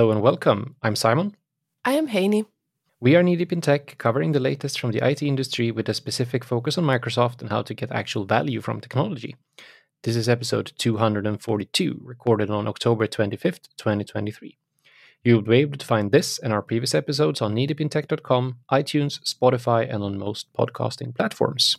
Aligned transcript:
Hello 0.00 0.12
and 0.12 0.22
welcome. 0.22 0.76
I'm 0.82 0.96
Simon. 0.96 1.36
I 1.84 1.92
am 1.92 2.08
Heini. 2.08 2.46
We 3.00 3.16
are 3.16 3.22
Knee 3.22 3.36
Deep 3.36 3.52
in 3.52 3.60
Tech, 3.60 3.98
covering 3.98 4.32
the 4.32 4.40
latest 4.40 4.80
from 4.80 4.92
the 4.92 5.06
IT 5.06 5.22
industry 5.22 5.70
with 5.70 5.90
a 5.90 5.92
specific 5.92 6.42
focus 6.42 6.78
on 6.78 6.84
Microsoft 6.84 7.42
and 7.42 7.50
how 7.50 7.60
to 7.60 7.74
get 7.74 7.92
actual 7.92 8.24
value 8.24 8.62
from 8.62 8.80
technology. 8.80 9.36
This 10.02 10.16
is 10.16 10.26
episode 10.26 10.72
242, 10.78 12.00
recorded 12.02 12.48
on 12.48 12.66
October 12.66 13.06
25th, 13.06 13.68
2023. 13.76 14.56
You 15.22 15.34
will 15.34 15.42
be 15.42 15.58
able 15.58 15.76
to 15.76 15.84
find 15.84 16.10
this 16.10 16.38
and 16.38 16.50
our 16.50 16.62
previous 16.62 16.94
episodes 16.94 17.42
on 17.42 17.54
kneedeepintech.com, 17.54 18.56
iTunes, 18.72 19.20
Spotify, 19.22 19.86
and 19.86 20.02
on 20.02 20.16
most 20.16 20.50
podcasting 20.54 21.14
platforms. 21.14 21.76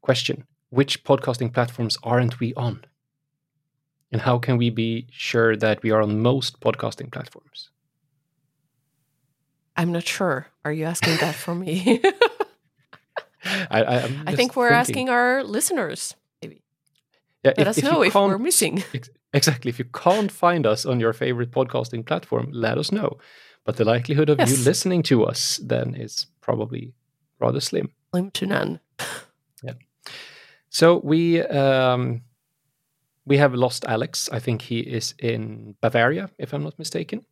Question 0.00 0.48
Which 0.70 1.04
podcasting 1.04 1.54
platforms 1.54 1.96
aren't 2.02 2.40
we 2.40 2.52
on? 2.54 2.86
And 4.12 4.20
how 4.20 4.38
can 4.38 4.56
we 4.56 4.70
be 4.70 5.06
sure 5.10 5.56
that 5.56 5.82
we 5.82 5.90
are 5.90 6.02
on 6.02 6.20
most 6.20 6.60
podcasting 6.60 7.12
platforms? 7.12 7.70
I'm 9.76 9.92
not 9.92 10.06
sure. 10.06 10.48
Are 10.64 10.72
you 10.72 10.84
asking 10.84 11.16
that 11.18 11.34
for 11.34 11.54
me? 11.54 12.02
I, 13.44 13.82
I, 13.82 13.96
I 14.26 14.36
think 14.36 14.56
we're 14.56 14.68
thinking. 14.68 14.80
asking 14.80 15.08
our 15.10 15.44
listeners, 15.44 16.14
maybe. 16.42 16.62
Yeah, 17.44 17.52
Let 17.56 17.68
us 17.68 17.82
know 17.82 18.02
you 18.02 18.08
if 18.08 18.14
we're 18.14 18.38
missing. 18.38 18.82
ex- 18.94 19.10
Exactly. 19.32 19.68
If 19.68 19.78
you 19.78 19.84
can't 19.84 20.30
find 20.30 20.66
us 20.66 20.84
on 20.84 20.98
your 20.98 21.12
favorite 21.12 21.52
podcasting 21.52 22.04
platform, 22.04 22.50
let 22.52 22.78
us 22.78 22.90
know. 22.90 23.18
But 23.64 23.76
the 23.76 23.84
likelihood 23.84 24.28
of 24.28 24.40
you 24.40 24.56
listening 24.64 25.02
to 25.04 25.24
us 25.24 25.60
then 25.62 25.94
is 25.94 26.26
probably 26.40 26.94
rather 27.38 27.60
slim. 27.60 27.90
Slim 28.10 28.30
to 28.32 28.46
none. 28.46 28.80
Yeah. 29.62 29.74
So 30.70 31.00
we 31.04 31.42
um, 31.42 32.22
we 33.26 33.36
have 33.38 33.54
lost 33.54 33.84
Alex. 33.84 34.28
I 34.32 34.38
think 34.40 34.62
he 34.62 34.80
is 34.80 35.14
in 35.18 35.74
Bavaria, 35.80 36.30
if 36.38 36.52
I'm 36.52 36.62
not 36.64 36.78
mistaken. 36.78 37.24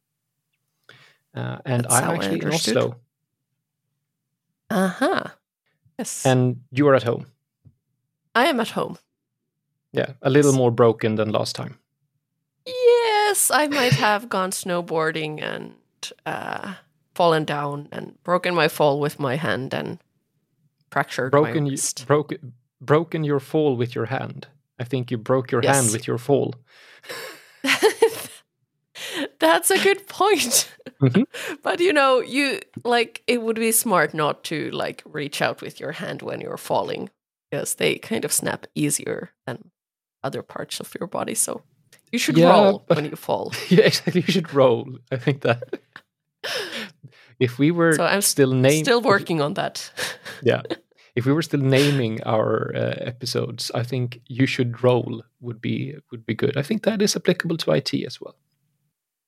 Uh, 1.34 1.58
and 1.64 1.84
That's 1.84 1.94
I'm 1.94 2.14
actually 2.16 2.40
in. 2.42 2.48
Oslo, 2.52 2.96
Uh 4.70 4.88
huh. 4.88 5.24
Yes. 5.98 6.24
and 6.26 6.56
you 6.70 6.86
are 6.88 6.94
at 6.94 7.02
home. 7.02 7.26
I 8.34 8.46
am 8.46 8.60
at 8.60 8.70
home. 8.70 8.98
Yeah, 9.92 10.12
a 10.22 10.30
little 10.30 10.52
more 10.52 10.70
broken 10.70 11.16
than 11.16 11.30
last 11.32 11.56
time. 11.56 11.78
Yes, 12.66 13.50
I 13.50 13.66
might 13.68 13.94
have 13.94 14.28
gone 14.28 14.50
snowboarding 14.50 15.42
and 15.42 15.74
uh, 16.26 16.74
fallen 17.14 17.44
down 17.44 17.88
and 17.90 18.16
broken 18.22 18.54
my 18.54 18.68
fall 18.68 19.00
with 19.00 19.18
my 19.18 19.36
hand 19.36 19.74
and 19.74 19.98
fractured 20.90 21.30
Broken, 21.30 21.64
my 21.64 21.70
wrist. 21.70 22.06
broken, 22.06 22.52
broken 22.80 23.24
your 23.24 23.40
fall 23.40 23.76
with 23.76 23.94
your 23.94 24.06
hand. 24.06 24.46
I 24.80 24.84
think 24.84 25.10
you 25.10 25.18
broke 25.18 25.50
your 25.52 25.62
hand 25.62 25.90
with 25.92 26.06
your 26.06 26.18
fall. 26.18 26.54
That's 29.40 29.70
a 29.70 29.78
good 29.78 30.06
point. 30.08 30.68
Mhm. 31.00 31.24
But 31.62 31.80
you 31.80 31.92
know, 31.92 32.20
you 32.20 32.60
like 32.84 33.22
it 33.26 33.40
would 33.42 33.56
be 33.56 33.72
smart 33.72 34.14
not 34.14 34.42
to 34.44 34.70
like 34.70 35.02
reach 35.04 35.40
out 35.42 35.62
with 35.62 35.80
your 35.80 35.92
hand 35.92 36.22
when 36.22 36.40
you're 36.40 36.56
falling 36.58 37.10
because 37.50 37.74
they 37.76 37.96
kind 37.98 38.24
of 38.24 38.32
snap 38.32 38.66
easier 38.74 39.30
than 39.46 39.70
other 40.24 40.42
parts 40.42 40.80
of 40.80 40.92
your 41.00 41.06
body. 41.08 41.34
So 41.34 41.62
you 42.12 42.18
should 42.18 42.36
Yeah, 42.38 42.50
roll 42.50 42.84
but- 42.88 42.96
when 42.96 43.04
you 43.04 43.16
fall. 43.26 43.52
yeah, 43.68 43.84
exactly. 43.86 44.22
You 44.26 44.32
should 44.32 44.52
roll. 44.54 44.98
I 45.12 45.16
think 45.16 45.40
that 45.42 45.62
if 47.38 47.58
we 47.58 47.70
were 47.70 47.92
So 47.94 48.04
I'm 48.04 48.22
still 48.22 48.52
naming, 48.52 48.84
Still 48.84 49.00
working 49.02 49.40
on 49.40 49.54
that. 49.54 49.92
yeah, 50.42 50.62
if 51.18 51.26
we 51.26 51.32
were 51.32 51.42
still 51.42 51.60
naming 51.60 52.20
our 52.26 52.72
uh, 52.76 52.94
episodes, 53.10 53.70
I 53.80 53.82
think 53.84 54.20
you 54.28 54.46
should 54.46 54.82
roll 54.82 55.22
would 55.40 55.60
be 55.60 55.94
would 56.10 56.24
be 56.26 56.34
good. 56.34 56.56
I 56.56 56.62
think 56.62 56.82
that 56.84 57.02
is 57.02 57.16
applicable 57.16 57.56
to 57.58 57.72
IT 57.72 57.94
as 58.06 58.20
well. 58.20 58.36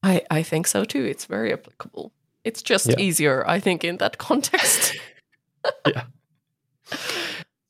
I, 0.03 0.23
I 0.39 0.43
think 0.45 0.67
so 0.67 0.85
too. 0.85 1.05
It's 1.05 1.27
very 1.29 1.53
applicable. 1.53 2.13
It's 2.45 2.63
just 2.63 2.87
Yeah. 2.87 2.99
easier, 3.07 3.45
I 3.57 3.61
think, 3.61 3.85
in 3.85 3.99
that 3.99 4.17
context. 4.19 4.95
Yeah. 5.87 6.05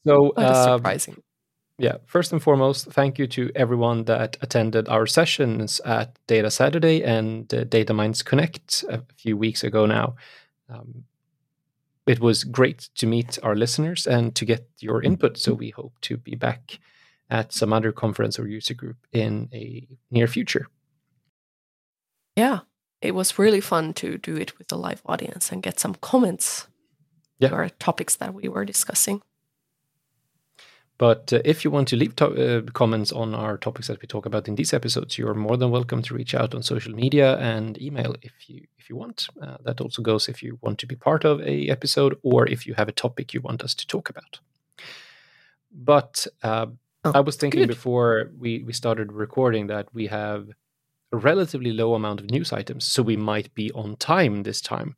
So 0.06 0.32
That 0.36 0.50
is 0.50 0.56
um, 0.66 0.78
surprising. 0.78 1.16
yeah, 1.78 1.97
first 2.06 2.32
and 2.32 2.42
foremost, 2.42 2.86
thank 2.92 3.19
you 3.19 3.26
to 3.28 3.50
everyone 3.54 4.04
that 4.04 4.36
attended 4.41 4.88
our 4.88 5.06
sessions 5.06 5.80
at 5.84 6.19
Data 6.26 6.50
Saturday 6.50 7.03
and 7.04 7.53
uh, 7.53 7.64
Data 7.64 7.92
Minds 7.92 8.22
Connect 8.22 8.84
a 8.88 9.03
few 9.16 9.36
weeks 9.36 9.64
ago 9.64 9.86
now. 9.86 10.14
Um, 10.69 11.04
it 12.06 12.21
was 12.21 12.44
great 12.44 12.88
to 12.97 13.06
meet 13.06 13.38
our 13.43 13.55
listeners 13.55 14.06
and 14.06 14.34
to 14.34 14.44
get 14.44 14.69
your 14.81 15.03
input. 15.03 15.37
So 15.38 15.55
we 15.55 15.71
hope 15.71 15.93
to 16.03 16.16
be 16.16 16.34
back 16.34 16.78
at 17.28 17.53
some 17.53 17.72
other 17.72 17.93
conference 17.93 18.38
or 18.38 18.49
user 18.49 18.75
group 18.75 18.97
in 19.12 19.49
a 19.53 19.87
near 20.10 20.27
future. 20.27 20.66
Yeah, 22.37 22.60
it 23.00 23.15
was 23.15 23.39
really 23.39 23.60
fun 23.60 23.93
to 23.94 24.19
do 24.19 24.37
it 24.37 24.59
with 24.59 24.72
a 24.72 24.77
live 24.77 25.03
audience 25.06 25.53
and 25.53 25.62
get 25.62 25.78
some 25.81 25.94
comments 25.94 26.66
Yeah. 27.39 27.50
our 27.50 27.69
topics 27.69 28.16
that 28.16 28.34
we 28.34 28.49
were 28.49 28.65
discussing. 28.65 29.22
But 31.00 31.33
uh, 31.33 31.41
if 31.53 31.65
you 31.65 31.71
want 31.72 31.88
to 31.88 31.97
leave 31.97 32.15
to- 32.16 32.59
uh, 32.59 32.61
comments 32.72 33.11
on 33.12 33.34
our 33.34 33.56
topics 33.56 33.87
that 33.88 34.00
we 34.03 34.06
talk 34.06 34.27
about 34.27 34.49
in 34.49 34.55
these 34.56 34.75
episodes, 34.75 35.16
you're 35.19 35.34
more 35.47 35.56
than 35.56 35.71
welcome 35.71 36.03
to 36.03 36.15
reach 36.15 36.34
out 36.34 36.55
on 36.55 36.62
social 36.62 36.93
media 36.94 37.38
and 37.38 37.81
email 37.81 38.15
if 38.22 38.33
you 38.49 38.66
if 38.78 38.91
you 38.91 38.97
want. 38.97 39.28
Uh, 39.43 39.56
that 39.65 39.81
also 39.81 40.03
goes 40.03 40.28
if 40.28 40.43
you 40.43 40.59
want 40.60 40.78
to 40.78 40.87
be 40.87 40.97
part 40.97 41.25
of 41.25 41.41
a 41.41 41.69
episode 41.77 42.12
or 42.22 42.47
if 42.55 42.66
you 42.66 42.75
have 42.75 42.89
a 42.91 42.93
topic 43.05 43.33
you 43.34 43.41
want 43.41 43.62
us 43.65 43.75
to 43.75 43.87
talk 43.87 44.10
about. 44.10 44.41
But 45.72 46.27
uh, 46.43 46.66
Oh, 47.03 47.12
I 47.15 47.21
was 47.21 47.37
thinking 47.37 47.60
good. 47.62 47.69
before 47.77 48.31
we 48.39 48.62
we 48.66 48.72
started 48.75 49.10
recording 49.12 49.69
that 49.69 49.87
we 49.94 50.09
have 50.09 50.43
a 51.12 51.16
relatively 51.16 51.72
low 51.72 51.94
amount 51.94 52.21
of 52.21 52.27
news 52.31 52.53
items, 52.53 52.84
so 52.84 53.03
we 53.03 53.16
might 53.16 53.55
be 53.55 53.72
on 53.72 53.97
time 53.97 54.43
this 54.43 54.60
time. 54.60 54.97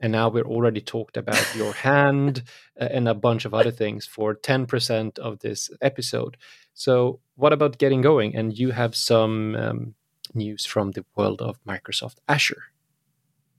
And 0.00 0.12
now 0.12 0.28
we're 0.28 0.46
already 0.46 0.80
talked 0.80 1.16
about 1.16 1.54
your 1.54 1.72
hand 1.72 2.42
uh, 2.80 2.88
and 2.90 3.08
a 3.08 3.14
bunch 3.14 3.44
of 3.44 3.54
other 3.54 3.70
things 3.70 4.06
for 4.06 4.34
10% 4.34 5.18
of 5.18 5.38
this 5.40 5.70
episode. 5.80 6.36
So, 6.74 7.20
what 7.36 7.52
about 7.52 7.78
getting 7.78 8.02
going? 8.02 8.34
And 8.34 8.58
you 8.58 8.72
have 8.72 8.94
some 8.96 9.56
um, 9.56 9.94
news 10.34 10.66
from 10.66 10.92
the 10.92 11.04
world 11.16 11.40
of 11.40 11.62
Microsoft 11.64 12.16
Azure. 12.28 12.64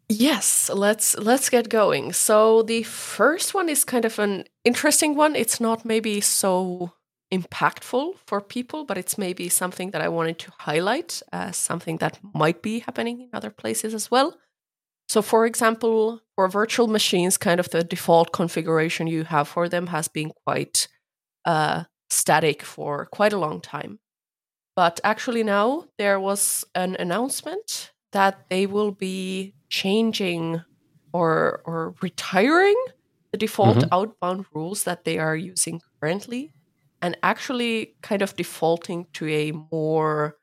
Yes, 0.07 0.69
let's 0.69 1.17
let's 1.17 1.49
get 1.49 1.69
going. 1.69 2.13
So 2.13 2.61
the 2.61 2.83
first 2.83 3.55
one 3.55 3.69
is 3.69 3.83
kind 3.83 4.05
of 4.05 4.19
an 4.19 4.45
interesting 4.63 5.15
one. 5.15 5.35
It's 5.35 5.59
not 5.59 5.83
maybe 5.83 6.21
so 6.21 6.93
impactful 7.31 8.13
for 8.27 8.39
people, 8.39 8.85
but 8.85 8.99
it's 8.99 9.17
maybe 9.17 9.49
something 9.49 9.91
that 9.91 10.01
I 10.01 10.09
wanted 10.09 10.37
to 10.39 10.51
highlight 10.59 11.23
as 11.31 11.57
something 11.57 11.97
that 11.97 12.19
might 12.33 12.61
be 12.61 12.79
happening 12.79 13.21
in 13.21 13.29
other 13.33 13.49
places 13.49 13.95
as 13.95 14.11
well. 14.11 14.37
So 15.15 15.21
for 15.21 15.45
example, 15.45 16.21
for 16.35 16.49
virtual 16.49 16.87
machines, 16.87 17.37
kind 17.37 17.59
of 17.59 17.69
the 17.69 17.83
default 17.83 18.33
configuration 18.33 19.07
you 19.07 19.23
have 19.23 19.47
for 19.47 19.69
them 19.69 19.87
has 19.87 20.09
been 20.09 20.31
quite 20.45 20.89
uh, 21.45 21.85
static 22.09 22.63
for 22.63 23.07
quite 23.07 23.33
a 23.33 23.37
long 23.39 23.61
time. 23.61 23.99
But 24.75 24.99
actually 25.03 25.43
now 25.43 25.85
there 25.97 26.19
was 26.19 26.65
an 26.75 26.95
announcement 26.99 27.93
that 28.13 28.45
they 28.49 28.67
will 28.67 28.91
be 28.91 29.55
changing 29.69 30.63
or 31.13 31.61
or 31.65 31.95
retiring 32.01 32.77
the 33.31 33.37
default 33.37 33.83
Mhm. 33.83 33.89
outbound 33.91 34.45
rules 34.53 34.83
that 34.85 35.05
they 35.05 35.19
are 35.19 35.35
using 35.37 35.81
currently 36.01 36.53
and 37.01 37.17
actually 37.23 37.95
kind 38.03 38.21
of 38.23 38.35
defaulting 38.35 39.07
to 39.13 39.27
a 39.29 39.51
more 39.51 40.37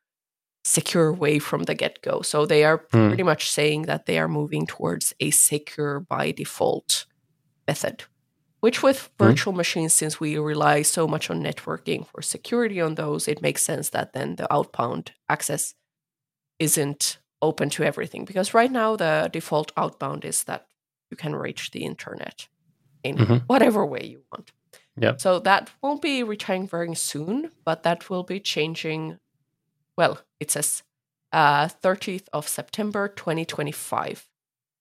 secure 0.77 1.12
way 1.25 1.38
from 1.38 1.62
the 1.65 1.75
get-go. 1.75 2.22
So 2.22 2.47
they 2.47 2.62
are 2.65 2.78
Hmm. 2.93 3.09
pretty 3.09 3.22
much 3.33 3.43
saying 3.50 3.87
that 3.87 4.06
they 4.06 4.19
are 4.19 4.29
moving 4.29 4.67
towards 4.67 5.06
a 5.20 5.31
secure 5.31 6.00
by 6.00 6.32
default 6.32 7.06
method. 7.69 7.97
Which 8.64 8.82
with 8.82 9.11
virtual 9.19 9.52
machines, 9.52 9.93
since 9.93 10.20
we 10.20 10.38
rely 10.38 10.82
so 10.82 11.06
much 11.08 11.31
on 11.31 11.43
networking 11.43 12.06
for 12.06 12.23
security 12.23 12.81
on 12.81 12.94
those, 12.94 13.31
it 13.32 13.43
makes 13.43 13.62
sense 13.62 13.91
that 13.91 14.12
then 14.12 14.37
the 14.37 14.47
outbound 14.56 15.12
access 15.29 15.75
isn't 16.58 17.19
open 17.41 17.70
to 17.70 17.82
everything. 17.82 18.25
Because 18.25 18.55
right 18.55 18.70
now 18.70 18.97
the 18.97 19.29
default 19.32 19.73
outbound 19.76 20.25
is 20.25 20.44
that 20.44 20.67
you 21.11 21.17
can 21.17 21.35
reach 21.35 21.70
the 21.73 21.81
internet 21.85 22.49
in 23.02 23.17
Mhm. 23.17 23.43
whatever 23.49 23.85
way 23.85 24.05
you 24.12 24.23
want. 24.32 24.52
Yeah. 24.97 25.17
So 25.19 25.41
that 25.41 25.70
won't 25.82 26.00
be 26.02 26.23
retiring 26.23 26.69
very 26.69 26.94
soon, 26.94 27.50
but 27.64 27.82
that 27.82 28.08
will 28.11 28.23
be 28.25 28.41
changing. 28.41 29.19
Well, 29.97 30.19
it 30.41 30.50
says 30.50 30.83
uh, 31.33 31.69
30th 31.69 32.27
of 32.33 32.49
September 32.49 33.09
2025. 33.09 34.29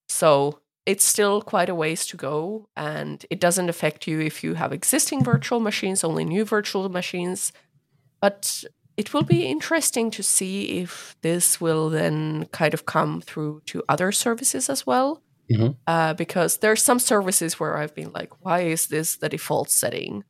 So 0.09 0.59
it's 0.85 1.03
still 1.03 1.41
quite 1.41 1.69
a 1.69 1.75
ways 1.75 2.05
to 2.07 2.17
go, 2.17 2.67
and 2.75 3.25
it 3.29 3.39
doesn't 3.39 3.69
affect 3.69 4.07
you 4.07 4.19
if 4.19 4.43
you 4.43 4.55
have 4.55 4.73
existing 4.73 5.23
virtual 5.23 5.59
machines, 5.59 6.03
only 6.03 6.25
new 6.25 6.43
virtual 6.45 6.89
machines. 6.89 7.51
But 8.21 8.63
it 8.97 9.13
will 9.13 9.23
be 9.23 9.45
interesting 9.45 10.11
to 10.11 10.23
see 10.23 10.79
if 10.81 11.15
this 11.21 11.61
will 11.61 11.89
then 11.89 12.45
kind 12.51 12.73
of 12.73 12.85
come 12.85 13.21
through 13.21 13.61
to 13.67 13.83
other 13.87 14.11
services 14.11 14.69
as 14.69 14.85
well. 14.85 15.21
Mhm. 15.51 15.75
Uh, 15.87 16.13
because 16.13 16.57
there's 16.57 16.83
some 16.83 16.99
services 16.99 17.59
where 17.59 17.77
I've 17.77 17.95
been 17.95 18.11
like, 18.13 18.31
why 18.43 18.61
is 18.61 18.87
this 18.87 19.17
the 19.17 19.29
default 19.29 19.69
setting? 19.69 20.23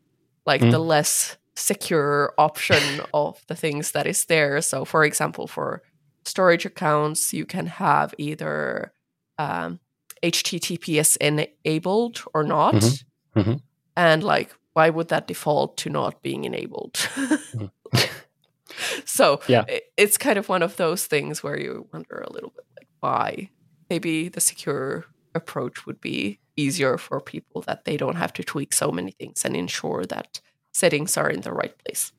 Like 0.46 0.62
Mm. 0.62 0.72
the 0.72 0.80
less 0.80 1.38
secure 1.62 2.34
option 2.38 3.02
of 3.14 3.42
the 3.48 3.56
things 3.56 3.92
that 3.92 4.08
is 4.08 4.26
there. 4.26 4.62
So, 4.62 4.86
for 4.86 5.04
example, 5.04 5.48
for 5.48 5.82
storage 6.26 6.66
accounts, 6.66 7.34
you 7.34 7.46
can 7.46 7.68
have 7.68 8.14
either 8.18 8.94
um, 9.38 9.80
HTTPS 10.24 11.18
enabled 11.18 12.24
or 12.34 12.44
not. 12.44 12.76
Mm-hmm. 12.76 13.40
Mm-hmm. 13.40 13.54
And 13.96 14.24
like, 14.24 14.56
why 14.74 14.90
would 14.90 15.10
that 15.10 15.28
default 15.28 15.78
to 15.78 15.90
not 15.90 16.22
being 16.22 16.44
enabled? 16.46 16.94
mm-hmm. 16.94 17.66
so 19.06 19.42
yeah. 19.48 19.66
it's 19.98 20.18
kind 20.18 20.38
of 20.38 20.50
one 20.50 20.64
of 20.64 20.78
those 20.78 21.06
things 21.06 21.44
where 21.44 21.60
you 21.60 21.88
wonder 21.92 22.24
a 22.26 22.32
little 22.32 22.52
bit 22.56 22.66
like 22.78 22.88
why. 23.00 23.50
Maybe 23.90 24.30
the 24.30 24.40
secure 24.40 25.06
approach 25.36 25.86
would 25.86 26.00
be 26.00 26.40
easier 26.56 26.98
for 26.98 27.20
people 27.20 27.62
that 27.62 27.86
they 27.86 27.98
don't 27.98 28.16
have 28.16 28.34
to 28.34 28.44
tweak 28.44 28.74
so 28.74 28.92
many 28.92 29.12
things 29.12 29.44
and 29.44 29.56
ensure 29.56 30.06
that 30.06 30.40
settings 30.72 31.18
are 31.18 31.30
in 31.30 31.42
the 31.42 31.54
right 31.54 31.78
place. 31.84 32.12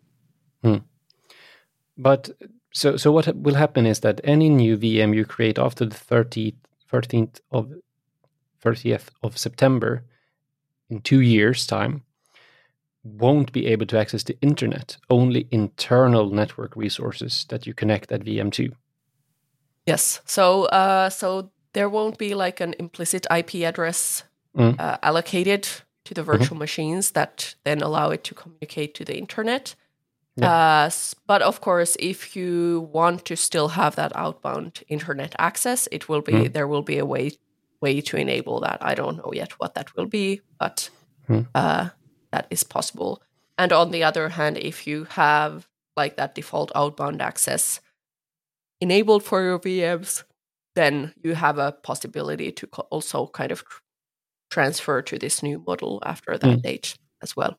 Hmm. 0.62 0.78
But 1.96 2.30
so 2.72 2.96
so 2.96 3.12
what 3.12 3.34
will 3.36 3.54
happen 3.54 3.86
is 3.86 4.00
that 4.00 4.20
any 4.24 4.48
new 4.48 4.76
VM 4.76 5.14
you 5.14 5.24
create 5.24 5.58
after 5.58 5.84
the 5.84 5.96
30th, 5.96 6.54
13th 6.90 7.40
of 7.50 7.72
30th 8.64 9.08
of 9.22 9.36
September 9.36 10.04
in 10.88 11.00
2 11.00 11.20
years 11.20 11.66
time 11.66 12.02
won't 13.04 13.52
be 13.52 13.66
able 13.66 13.86
to 13.86 13.98
access 13.98 14.22
the 14.22 14.38
internet, 14.40 14.96
only 15.10 15.48
internal 15.50 16.30
network 16.30 16.76
resources 16.76 17.44
that 17.48 17.66
you 17.66 17.74
connect 17.74 18.08
that 18.08 18.24
VM 18.24 18.52
to. 18.52 18.70
Yes. 19.86 20.20
So 20.24 20.66
uh, 20.66 21.10
so 21.10 21.50
there 21.72 21.88
won't 21.88 22.18
be 22.18 22.34
like 22.34 22.60
an 22.60 22.74
implicit 22.78 23.26
IP 23.30 23.64
address 23.64 24.24
mm. 24.56 24.78
uh, 24.78 24.98
allocated 25.02 25.68
to 26.04 26.14
the 26.14 26.22
virtual 26.22 26.54
mm-hmm. 26.54 26.58
machines 26.58 27.12
that 27.12 27.54
then 27.64 27.80
allow 27.80 28.10
it 28.10 28.24
to 28.24 28.34
communicate 28.34 28.94
to 28.94 29.04
the 29.04 29.16
internet. 29.16 29.74
Yeah. 30.36 30.84
Uh, 30.86 30.90
but 31.26 31.42
of 31.42 31.60
course, 31.60 31.96
if 32.00 32.34
you 32.34 32.88
want 32.92 33.24
to 33.26 33.36
still 33.36 33.68
have 33.68 33.96
that 33.96 34.12
outbound 34.16 34.82
internet 34.88 35.34
access, 35.38 35.88
it 35.92 36.08
will 36.08 36.22
be 36.22 36.32
mm. 36.32 36.52
there 36.52 36.66
will 36.66 36.82
be 36.82 36.98
a 36.98 37.04
way 37.04 37.32
way 37.80 38.00
to 38.00 38.16
enable 38.16 38.60
that. 38.60 38.78
I 38.80 38.94
don't 38.94 39.18
know 39.18 39.32
yet 39.34 39.52
what 39.58 39.74
that 39.74 39.94
will 39.94 40.06
be, 40.06 40.40
but 40.58 40.88
mm. 41.28 41.46
uh, 41.54 41.90
that 42.30 42.46
is 42.48 42.64
possible. 42.64 43.20
And 43.58 43.72
on 43.72 43.90
the 43.90 44.04
other 44.04 44.30
hand, 44.30 44.56
if 44.56 44.86
you 44.86 45.04
have 45.10 45.68
like 45.96 46.16
that 46.16 46.34
default 46.34 46.72
outbound 46.74 47.20
access 47.20 47.80
enabled 48.80 49.22
for 49.22 49.42
your 49.42 49.58
VMs, 49.58 50.24
then 50.74 51.12
you 51.22 51.34
have 51.34 51.58
a 51.58 51.72
possibility 51.72 52.50
to 52.52 52.66
also 52.90 53.26
kind 53.26 53.52
of 53.52 53.64
transfer 54.52 55.00
to 55.00 55.18
this 55.18 55.42
new 55.42 55.64
model 55.66 55.98
after 56.04 56.36
that 56.36 56.58
mm. 56.58 56.62
date 56.62 56.94
as 57.22 57.34
well. 57.34 57.58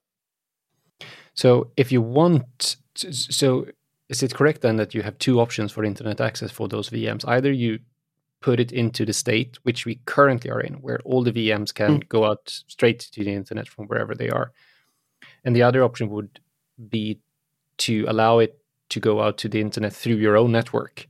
So 1.33 1.71
if 1.75 1.91
you 1.91 2.01
want, 2.01 2.77
so 2.95 3.65
is 4.09 4.21
it 4.21 4.35
correct 4.35 4.61
then 4.61 4.75
that 4.77 4.93
you 4.93 5.01
have 5.01 5.17
two 5.17 5.39
options 5.39 5.71
for 5.71 5.83
internet 5.83 6.21
access 6.21 6.51
for 6.51 6.67
those 6.67 6.91
VMs? 6.91 7.27
Either 7.27 7.51
you 7.51 7.79
put 8.41 8.59
it 8.59 8.71
into 8.71 9.05
the 9.05 9.13
state 9.13 9.57
which 9.63 9.85
we 9.85 9.95
currently 10.05 10.51
are 10.51 10.61
in, 10.61 10.75
where 10.75 10.99
all 11.03 11.23
the 11.23 11.31
VMs 11.31 11.73
can 11.73 11.99
mm. 11.99 12.09
go 12.09 12.25
out 12.25 12.61
straight 12.67 12.99
to 12.99 13.23
the 13.23 13.33
internet 13.33 13.67
from 13.67 13.87
wherever 13.87 14.13
they 14.13 14.29
are, 14.29 14.51
and 15.43 15.55
the 15.55 15.63
other 15.63 15.83
option 15.83 16.09
would 16.09 16.39
be 16.89 17.19
to 17.77 18.05
allow 18.07 18.39
it 18.39 18.59
to 18.89 18.99
go 18.99 19.21
out 19.21 19.37
to 19.39 19.49
the 19.49 19.59
internet 19.59 19.93
through 19.93 20.17
your 20.17 20.37
own 20.37 20.51
network. 20.51 21.07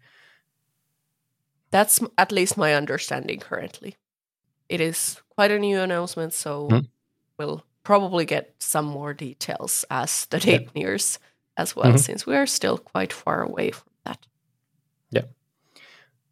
That's 1.72 2.00
at 2.18 2.32
least 2.32 2.56
my 2.56 2.74
understanding 2.74 3.40
currently. 3.40 3.98
It 4.70 4.82
is 4.82 5.22
quite 5.30 5.52
a 5.52 5.60
new 5.60 5.80
announcement, 5.80 6.34
so 6.34 6.68
mm. 6.70 6.88
we'll 7.38 7.64
probably 7.84 8.26
get 8.26 8.56
some 8.60 8.86
more 8.86 9.14
details 9.14 9.86
as 9.90 10.26
the 10.28 10.40
date 10.40 10.70
yeah. 10.74 10.82
nears 10.82 11.20
as 11.58 11.76
well, 11.76 11.88
mm-hmm. 11.88 11.98
since 11.98 12.26
we 12.26 12.36
are 12.36 12.48
still 12.48 12.78
quite 12.78 13.14
far 13.14 13.44
away 13.44 13.72
from 13.72 13.92
that. 14.06 14.26
Yeah, 15.12 15.26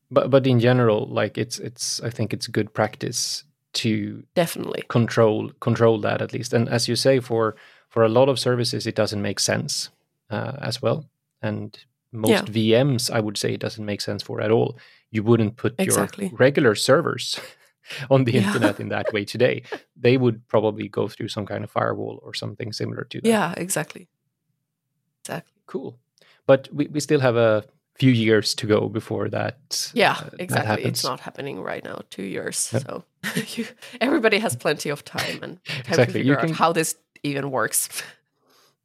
but 0.10 0.30
but 0.30 0.48
in 0.48 0.60
general, 0.60 1.08
like 1.08 1.38
it's 1.38 1.60
it's 1.60 2.02
I 2.02 2.10
think 2.10 2.34
it's 2.34 2.48
good 2.48 2.74
practice 2.74 3.44
to 3.74 4.24
definitely 4.36 4.84
control 4.90 5.52
control 5.60 6.00
that 6.00 6.22
at 6.22 6.34
least. 6.34 6.54
And 6.54 6.68
as 6.70 6.88
you 6.88 6.96
say, 6.96 7.20
for 7.20 7.56
for 7.90 8.04
a 8.04 8.10
lot 8.10 8.30
of 8.30 8.40
services, 8.40 8.88
it 8.88 8.96
doesn't 8.96 9.22
make 9.22 9.40
sense 9.40 9.90
uh, 10.30 10.54
as 10.60 10.82
well. 10.82 11.06
And 11.42 11.78
most 12.12 12.30
yeah. 12.30 12.84
VMs, 12.84 13.12
I 13.12 13.20
would 13.20 13.38
say, 13.38 13.54
it 13.54 13.60
doesn't 13.60 13.86
make 13.86 14.02
sense 14.02 14.24
for 14.24 14.42
at 14.42 14.52
all. 14.52 14.78
You 15.12 15.24
wouldn't 15.24 15.58
put 15.58 15.76
exactly. 15.78 16.28
your 16.28 16.38
regular 16.38 16.76
servers 16.76 17.40
on 18.10 18.24
the 18.24 18.34
yeah. 18.34 18.48
internet 18.48 18.80
in 18.80 18.90
that 18.90 19.12
way 19.14 19.26
today. 19.26 19.64
They 20.02 20.18
would 20.18 20.48
probably 20.48 20.88
go 20.88 21.08
through 21.08 21.28
some 21.28 21.46
kind 21.46 21.64
of 21.64 21.70
firewall 21.70 22.20
or 22.24 22.34
something 22.34 22.74
similar 22.74 23.04
to 23.04 23.22
that. 23.22 23.30
Yeah, 23.30 23.54
exactly. 23.56 24.08
Exactly. 25.24 25.54
Cool. 25.68 26.00
But 26.48 26.70
we, 26.74 26.88
we 26.88 27.00
still 27.00 27.20
have 27.20 27.36
a 27.36 27.64
few 27.96 28.12
years 28.12 28.56
to 28.56 28.66
go 28.66 28.90
before 28.90 29.30
that. 29.30 29.92
Yeah, 29.94 30.14
uh, 30.14 30.30
exactly. 30.40 30.84
That 30.84 30.90
it's 30.90 31.04
not 31.04 31.20
happening 31.20 31.62
right 31.62 31.84
now. 31.84 32.02
Two 32.10 32.24
years. 32.24 32.72
Yep. 32.74 32.82
So 32.82 33.04
you, 33.56 33.66
everybody 34.00 34.40
has 34.40 34.56
plenty 34.56 34.90
of 34.90 35.06
time 35.06 35.44
and 35.44 35.64
time 35.66 35.80
exactly. 35.80 36.06
to 36.06 36.12
figure 36.12 36.36
can, 36.38 36.50
out 36.50 36.56
how 36.56 36.74
this 36.74 36.96
even 37.22 37.52
works. 37.52 37.90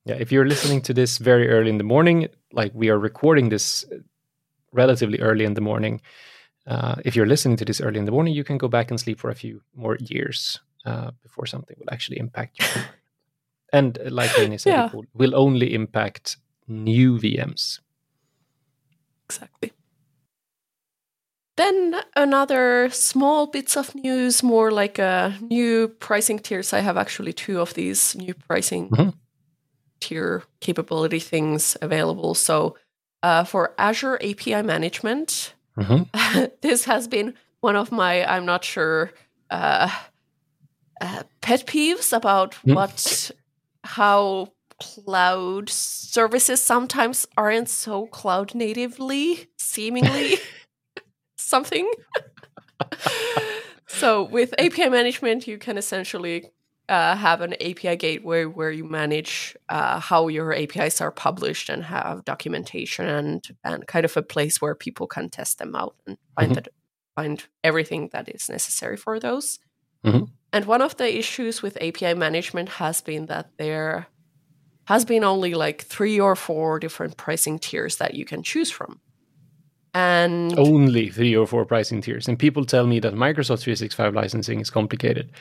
Yeah, 0.05 0.17
if 0.21 0.31
you're 0.31 0.47
listening 0.47 0.83
to 0.83 0.95
this 0.95 1.19
very 1.19 1.49
early 1.49 1.71
in 1.71 1.79
the 1.79 1.85
morning, 1.85 2.29
like 2.53 2.73
we 2.75 2.91
are 2.91 2.99
recording 2.99 3.49
this 3.49 3.85
relatively 4.73 5.19
early 5.21 5.45
in 5.45 5.55
the 5.55 5.61
morning, 5.61 6.01
uh, 6.67 6.97
if 7.05 7.15
you're 7.15 7.27
listening 7.27 7.57
to 7.59 7.65
this 7.65 7.81
early 7.81 7.99
in 7.99 8.05
the 8.05 8.13
morning, 8.13 8.35
you 8.35 8.45
can 8.45 8.59
go 8.59 8.69
back 8.69 8.91
and 8.91 8.99
sleep 8.99 9.21
for 9.21 9.31
a 9.31 9.35
few 9.35 9.63
more 9.75 9.97
years 10.01 10.61
uh, 10.85 11.11
before 11.23 11.47
something 11.47 11.77
will 11.79 11.93
actually 11.93 12.19
impact 12.19 12.59
you. 12.59 12.83
and 13.73 13.99
uh, 13.99 14.11
like 14.11 14.37
Amy 14.39 14.59
said, 14.59 14.71
yeah. 14.71 14.87
it 14.87 14.95
will, 14.95 15.05
will 15.15 15.37
only 15.37 15.75
impact 15.75 16.37
new 16.67 17.19
VMs. 17.19 17.81
Exactly. 19.27 19.73
Then 21.57 21.97
another 22.15 22.91
small 22.91 23.47
bits 23.47 23.77
of 23.77 23.95
news, 23.95 24.43
more 24.43 24.71
like 24.71 24.99
a 24.99 25.39
new 25.41 25.89
pricing 25.89 26.39
tiers. 26.39 26.73
I 26.73 26.81
have 26.81 26.99
actually 26.99 27.33
two 27.33 27.61
of 27.61 27.73
these 27.75 28.15
new 28.15 28.35
pricing 28.35 28.91
mm-hmm. 28.91 29.11
tier 30.01 30.43
capability 30.61 31.19
things 31.19 31.77
available. 31.81 32.35
So 32.35 32.77
uh, 33.23 33.45
for 33.45 33.75
Azure 33.79 34.17
API 34.17 34.63
management, 34.63 35.55
Mm-hmm. 35.79 36.45
this 36.63 36.85
has 36.85 37.09
been 37.09 37.35
one 37.61 37.77
of 37.77 37.93
my, 37.93 38.25
I'm 38.25 38.47
not 38.47 38.65
sure, 38.65 39.13
uh, 39.51 39.91
uh, 41.01 41.23
pet 41.41 41.67
peeves 41.67 42.13
about 42.13 42.55
mm. 42.67 42.75
what, 42.75 43.31
how 43.85 44.53
cloud 44.81 45.69
services 45.71 46.63
sometimes 46.63 47.27
aren't 47.37 47.69
so 47.69 48.07
cloud 48.07 48.55
natively, 48.55 49.49
seemingly 49.59 50.39
something. 51.37 51.91
so 53.87 54.25
with 54.25 54.55
API 54.59 54.89
management, 54.89 55.47
you 55.47 55.59
can 55.59 55.79
essentially 55.79 56.51
uh, 56.89 57.17
have 57.17 57.41
an 57.41 57.55
API 57.55 57.97
gateway 57.97 58.45
where 58.45 58.71
you 58.71 58.85
manage 58.85 59.57
uh, 59.69 59.99
how 59.99 60.29
your 60.29 60.55
APIs 60.55 61.01
are 61.01 61.11
published 61.11 61.69
and 61.69 61.85
have 61.85 62.25
documentation 62.25 63.07
and 63.07 63.49
and 63.65 63.87
kind 63.87 64.05
of 64.05 64.17
a 64.17 64.23
place 64.23 64.61
where 64.61 64.75
people 64.75 65.07
can 65.07 65.29
test 65.29 65.59
them 65.59 65.75
out 65.75 65.97
and 66.07 66.17
find 66.37 66.53
mm-hmm. 66.53 66.55
that 66.55 66.69
find 67.17 67.45
everything 67.65 68.11
that 68.13 68.29
is 68.29 68.49
necessary 68.49 68.97
for 68.97 69.19
those. 69.19 69.59
Mm-hmm. 70.05 70.25
And 70.53 70.65
one 70.67 70.83
of 70.83 70.97
the 70.97 71.19
issues 71.19 71.63
with 71.63 71.77
API 71.83 72.15
management 72.15 72.69
has 72.69 73.01
been 73.01 73.27
that 73.27 73.51
there 73.59 74.07
has 74.85 75.05
been 75.05 75.25
only 75.25 75.55
like 75.55 75.83
three 75.83 76.21
or 76.21 76.37
four 76.37 76.79
different 76.79 77.17
pricing 77.17 77.59
tiers 77.59 77.97
that 77.97 78.15
you 78.15 78.25
can 78.25 78.43
choose 78.43 78.71
from. 78.71 79.01
And 79.93 80.57
only 80.59 81.09
three 81.09 81.35
or 81.35 81.47
four 81.47 81.65
pricing 81.65 82.03
tiers. 82.03 82.29
And 82.29 82.39
people 82.39 82.65
tell 82.65 82.87
me 82.87 83.01
that 83.01 83.15
Microsoft 83.15 83.61
365 83.61 84.15
licensing 84.15 84.61
is 84.61 84.71
complicated. 84.71 85.33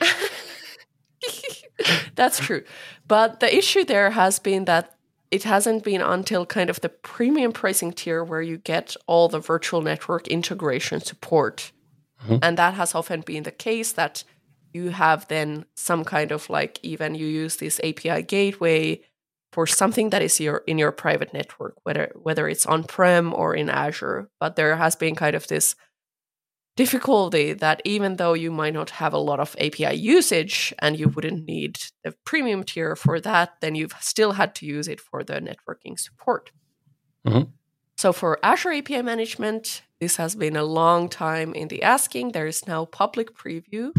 That's 2.14 2.38
true. 2.38 2.64
But 3.06 3.40
the 3.40 3.54
issue 3.54 3.84
there 3.84 4.10
has 4.10 4.38
been 4.38 4.64
that 4.64 4.96
it 5.30 5.42
hasn't 5.42 5.84
been 5.84 6.00
until 6.00 6.46
kind 6.46 6.70
of 6.70 6.80
the 6.80 6.88
premium 6.88 7.52
pricing 7.52 7.92
tier 7.92 8.22
where 8.22 8.42
you 8.42 8.58
get 8.58 8.96
all 9.06 9.28
the 9.28 9.40
virtual 9.40 9.82
network 9.82 10.28
integration 10.28 11.00
support. 11.00 11.72
Mm-hmm. 12.22 12.36
And 12.42 12.56
that 12.58 12.74
has 12.74 12.94
often 12.94 13.20
been 13.22 13.42
the 13.42 13.50
case 13.50 13.92
that 13.92 14.24
you 14.72 14.90
have 14.90 15.26
then 15.28 15.64
some 15.74 16.04
kind 16.04 16.32
of 16.32 16.48
like 16.48 16.78
even 16.82 17.14
you 17.14 17.26
use 17.26 17.56
this 17.56 17.80
API 17.82 18.22
gateway 18.22 19.00
for 19.52 19.66
something 19.66 20.10
that 20.10 20.22
is 20.22 20.38
your 20.38 20.62
in 20.66 20.78
your 20.78 20.92
private 20.92 21.32
network, 21.32 21.76
whether 21.82 22.12
whether 22.14 22.46
it's 22.48 22.66
on-prem 22.66 23.32
or 23.32 23.54
in 23.54 23.70
Azure. 23.70 24.28
But 24.38 24.56
there 24.56 24.76
has 24.76 24.96
been 24.96 25.14
kind 25.14 25.34
of 25.34 25.46
this 25.48 25.76
difficulty 26.76 27.54
that 27.54 27.80
even 27.84 28.16
though 28.16 28.34
you 28.34 28.52
might 28.52 28.74
not 28.74 28.90
have 28.90 29.14
a 29.14 29.18
lot 29.18 29.40
of 29.40 29.56
API 29.58 29.94
usage 29.96 30.74
and 30.78 30.98
you 30.98 31.08
wouldn't 31.08 31.46
need 31.46 31.78
the 32.04 32.12
premium 32.24 32.62
tier 32.62 32.94
for 32.94 33.18
that, 33.20 33.54
then 33.60 33.74
you've 33.74 33.94
still 34.00 34.32
had 34.32 34.54
to 34.56 34.66
use 34.66 34.86
it 34.86 35.00
for 35.00 35.24
the 35.24 35.40
networking 35.40 35.98
support. 35.98 36.52
Mm-hmm. 37.26 37.50
So 37.96 38.12
for 38.12 38.38
Azure 38.42 38.72
API 38.72 39.02
management, 39.02 39.82
this 40.00 40.16
has 40.16 40.36
been 40.36 40.54
a 40.54 40.64
long 40.64 41.08
time 41.08 41.54
in 41.54 41.68
the 41.68 41.82
asking. 41.82 42.32
There 42.32 42.46
is 42.46 42.66
now 42.66 42.84
public 42.84 43.34
preview 43.34 43.92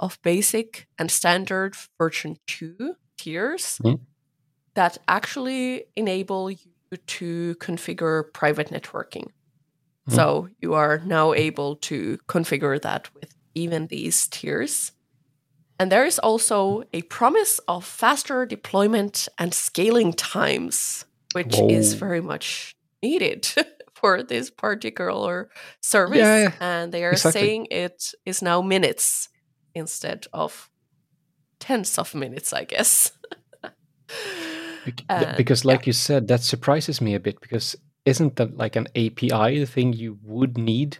of 0.00 0.20
basic 0.22 0.88
and 0.98 1.10
standard 1.10 1.74
version 1.96 2.36
2 2.48 2.96
tiers 3.16 3.78
mm-hmm. 3.82 4.02
that 4.74 4.98
actually 5.06 5.84
enable 5.94 6.50
you 6.50 6.96
to 7.06 7.54
configure 7.56 8.32
private 8.32 8.70
networking. 8.70 9.28
Mm-hmm. 10.08 10.16
So 10.16 10.48
you 10.60 10.74
are 10.74 10.98
now 11.04 11.32
able 11.32 11.76
to 11.76 12.18
configure 12.28 12.80
that 12.82 13.12
with 13.14 13.34
even 13.54 13.88
these 13.88 14.28
tiers. 14.28 14.92
And 15.78 15.92
there 15.92 16.06
is 16.06 16.18
also 16.18 16.84
a 16.92 17.02
promise 17.02 17.58
of 17.68 17.84
faster 17.84 18.46
deployment 18.46 19.28
and 19.38 19.52
scaling 19.52 20.12
times, 20.12 21.04
which 21.32 21.58
is 21.58 21.94
very 21.94 22.20
much 22.20 22.74
needed 23.02 23.46
for 23.94 24.22
this 24.22 24.50
particular 24.50 25.50
service. 25.82 26.18
Yeah, 26.18 26.42
yeah. 26.42 26.52
And 26.60 26.92
they 26.92 27.04
are 27.04 27.12
Exactly. 27.12 27.40
saying 27.40 27.66
it 27.70 28.12
is 28.24 28.40
now 28.42 28.62
minutes 28.62 29.28
instead 29.74 30.26
of 30.32 30.70
tens 31.60 31.98
of 31.98 32.14
minutes, 32.14 32.52
I 32.52 32.64
guess. 32.64 33.12
Because, 35.36 35.64
like 35.64 35.86
you 35.88 35.92
said, 35.92 36.28
that 36.28 36.42
surprises 36.42 37.00
me 37.00 37.14
a 37.14 37.20
bit. 37.20 37.40
Because 37.40 37.74
isn't 38.06 38.36
that 38.36 38.56
like 38.56 38.76
an 38.76 38.86
API 38.96 39.58
the 39.58 39.66
thing 39.66 39.92
you 39.92 40.18
would 40.22 40.56
need 40.56 40.98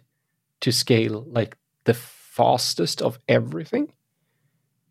to 0.61 0.73
scale 0.73 1.25
like 1.29 1.57
the 1.85 1.95
fastest 1.95 3.01
of 3.03 3.19
everything? 3.29 3.93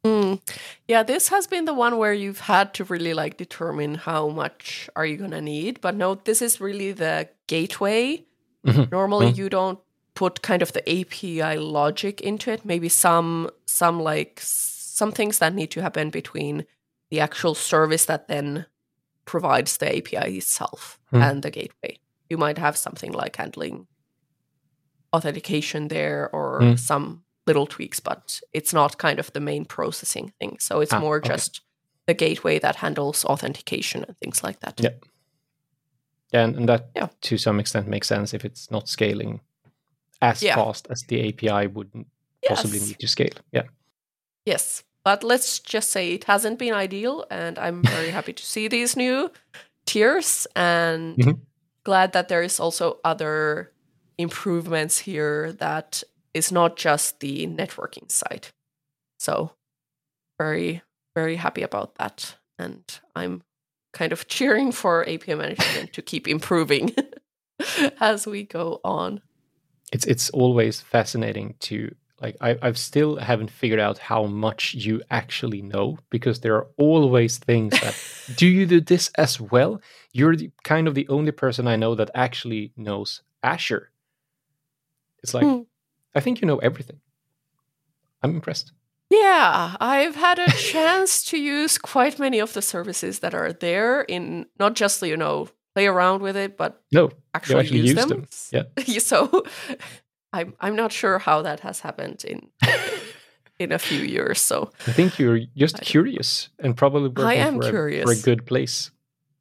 Mm. 0.04 0.40
Yeah, 0.88 1.04
this 1.04 1.30
has 1.30 1.48
been 1.48 1.66
the 1.66 1.74
one 1.74 1.98
where 1.98 2.14
you've 2.14 2.42
had 2.42 2.74
to 2.76 2.84
really 2.84 3.14
like 3.16 3.38
determine 3.38 3.96
how 3.96 4.30
much 4.30 4.90
are 4.96 5.06
you 5.06 5.18
gonna 5.18 5.42
need. 5.42 5.82
But 5.82 5.96
no, 5.96 6.16
this 6.16 6.42
is 6.42 6.62
really 6.62 6.92
the 6.92 7.28
gateway. 7.48 8.24
Mhm. 8.66 8.92
Normally, 8.92 9.32
Mhm. 9.32 9.38
you 9.38 9.50
don't 9.50 9.80
put 10.14 10.42
kind 10.44 10.62
of 10.62 10.72
the 10.74 10.84
API 10.90 11.58
logic 11.58 12.22
into 12.22 12.52
it. 12.52 12.64
Maybe 12.66 12.88
some 12.90 13.50
some 13.66 14.00
like 14.00 14.40
some 14.44 15.12
things 15.12 15.40
that 15.40 15.54
need 15.56 15.72
to 15.72 15.82
happen 15.82 16.10
between 16.12 16.66
the 17.10 17.20
actual 17.20 17.56
service 17.56 18.06
that 18.06 18.28
then 18.28 18.66
provides 19.26 19.78
the 19.78 19.88
API 19.98 20.38
itself 20.38 21.00
Hmm. 21.10 21.22
and 21.22 21.44
the 21.44 21.50
gateway. 21.52 21.98
You 22.30 22.38
might 22.38 22.58
have 22.58 22.78
something 22.78 23.12
like 23.12 23.36
handling 23.36 23.88
authentication 25.14 25.88
there 25.88 26.30
or 26.34 26.60
Hmm. 26.62 26.76
some 26.76 27.24
little 27.48 27.68
tweaks, 27.68 28.00
but 28.00 28.42
it's 28.54 28.74
not 28.74 28.98
kind 28.98 29.20
of 29.20 29.32
the 29.34 29.40
main 29.40 29.66
processing 29.66 30.34
thing. 30.40 30.58
So 30.60 30.82
it's 30.82 30.94
Ah, 30.94 31.00
more 31.00 31.18
okay. 31.18 31.30
just 31.30 31.62
the 32.08 32.14
gateway 32.14 32.60
that 32.60 32.76
handles 32.78 33.26
authentication 33.26 34.04
and 34.04 34.18
things 34.18 34.44
like 34.44 34.60
that. 34.60 34.80
Yeah. 34.80 34.94
Yeah, 36.34 36.44
and, 36.44 36.56
and 36.56 36.70
that 36.70 36.90
Yeah. 36.96 37.08
to 37.22 37.38
some 37.38 37.60
extent 37.60 37.88
makes 37.88 38.08
sense 38.08 38.34
if 38.36 38.44
it's 38.46 38.70
not 38.72 38.90
scaling 38.90 39.42
as 40.22 40.42
Yeah. 40.42 40.56
fast 40.56 40.88
as 40.90 41.04
the 41.08 41.22
API 41.30 41.68
would 41.68 41.92
n- 41.96 42.06
possibly 42.48 42.80
need 42.80 43.00
to 43.00 43.08
scale. 43.08 43.34
Yeah. 43.52 43.68
Yes. 44.46 44.84
But 45.04 45.24
let's 45.24 45.60
just 45.60 45.92
say 45.92 46.14
it 46.14 46.24
hasn't 46.24 46.58
been 46.58 46.74
ideal, 46.74 47.26
and 47.30 47.60
I'm 47.60 47.84
very 47.84 48.10
happy 48.10 48.34
to 48.34 48.44
see 48.44 48.68
these 48.68 48.98
new 48.98 49.30
tiers 49.86 50.48
and 50.56 51.16
Mhm. 51.18 51.40
Glad 51.86 52.12
that 52.12 52.28
there 52.28 52.44
is 52.44 52.60
also 52.60 53.00
other 53.06 53.72
improvements 54.18 55.00
here 55.00 55.54
that 55.54 56.04
is 56.34 56.52
not 56.52 56.76
just 56.76 57.22
the 57.22 57.48
networking 57.48 58.12
side. 58.12 58.48
So 59.18 59.52
very, 60.38 60.82
very 61.16 61.38
happy 61.38 61.62
about 61.62 61.96
that. 61.96 62.36
And 62.60 62.84
I'm 63.16 63.44
kind 63.94 64.12
of 64.12 64.28
cheering 64.28 64.74
for 64.74 65.08
API 65.08 65.36
management 65.36 65.94
to 65.94 66.02
keep 66.02 66.28
improving 66.28 66.94
as 68.02 68.28
we 68.28 68.44
go 68.44 68.82
on. 68.84 69.22
It's 69.94 70.06
it's 70.06 70.30
always 70.32 70.82
fascinating 70.82 71.56
to 71.62 71.96
like 72.22 72.38
I, 72.42 72.58
I've 72.62 72.78
still 72.78 73.18
haven't 73.18 73.52
figured 73.52 73.80
out 73.80 73.98
how 73.98 74.24
much 74.26 74.74
you 74.74 75.02
actually 75.12 75.62
know 75.62 75.98
because 76.10 76.40
there 76.40 76.56
are 76.56 76.68
always 76.78 77.38
things 77.38 77.80
that 77.82 77.96
do 78.38 78.48
you 78.48 78.66
do 78.66 78.80
this 78.82 79.10
as 79.18 79.40
well? 79.42 79.82
You're 80.14 80.36
the, 80.36 80.50
kind 80.64 80.88
of 80.88 80.96
the 80.96 81.08
only 81.10 81.32
person 81.32 81.68
I 81.68 81.76
know 81.76 81.94
that 81.96 82.10
actually 82.16 82.72
knows 82.78 83.22
Azure. 83.44 83.92
It's 85.24 85.34
like 85.34 85.44
Hmm. 85.46 85.62
I 86.14 86.22
think 86.22 86.42
you 86.42 86.48
know 86.48 86.58
everything. 86.60 87.02
I'm 88.24 88.32
impressed. 88.36 88.72
Yeah, 89.10 89.76
I've 89.80 90.16
had 90.16 90.40
a 90.40 90.50
chance 90.50 91.24
to 91.26 91.38
use 91.38 91.78
quite 91.78 92.18
many 92.18 92.40
of 92.40 92.54
the 92.54 92.62
services 92.62 93.20
that 93.20 93.36
are 93.36 93.54
there 93.54 94.02
in 94.02 94.46
not 94.60 94.74
just, 94.74 95.02
you 95.04 95.18
know, 95.18 95.48
play 95.76 95.86
around 95.88 96.22
with 96.22 96.36
it, 96.36 96.58
but 96.58 96.82
No, 96.92 97.12
actually, 97.34 97.60
actually 97.60 97.80
use, 97.82 97.90
use 97.90 98.06
them. 98.06 98.10
them. 98.10 98.66
Yeah. 98.88 99.00
so 99.00 99.44
I'm 100.36 100.54
I'm 100.60 100.76
not 100.76 100.92
sure 100.92 101.20
how 101.20 101.42
that 101.44 101.60
has 101.62 101.80
happened 101.80 102.24
in 102.26 102.50
in 103.60 103.72
a 103.72 103.80
few 103.80 104.00
years. 104.00 104.42
So 104.42 104.72
I 104.88 104.92
think 104.92 105.18
you're 105.20 105.40
just 105.56 105.78
I 105.80 105.84
curious 105.84 106.50
and 106.60 106.76
probably 106.76 107.10
working 107.10 107.40
am 107.42 107.62
for, 107.62 107.88
a, 107.88 108.04
for 108.04 108.12
a 108.12 108.16
good 108.22 108.46
place. 108.46 108.92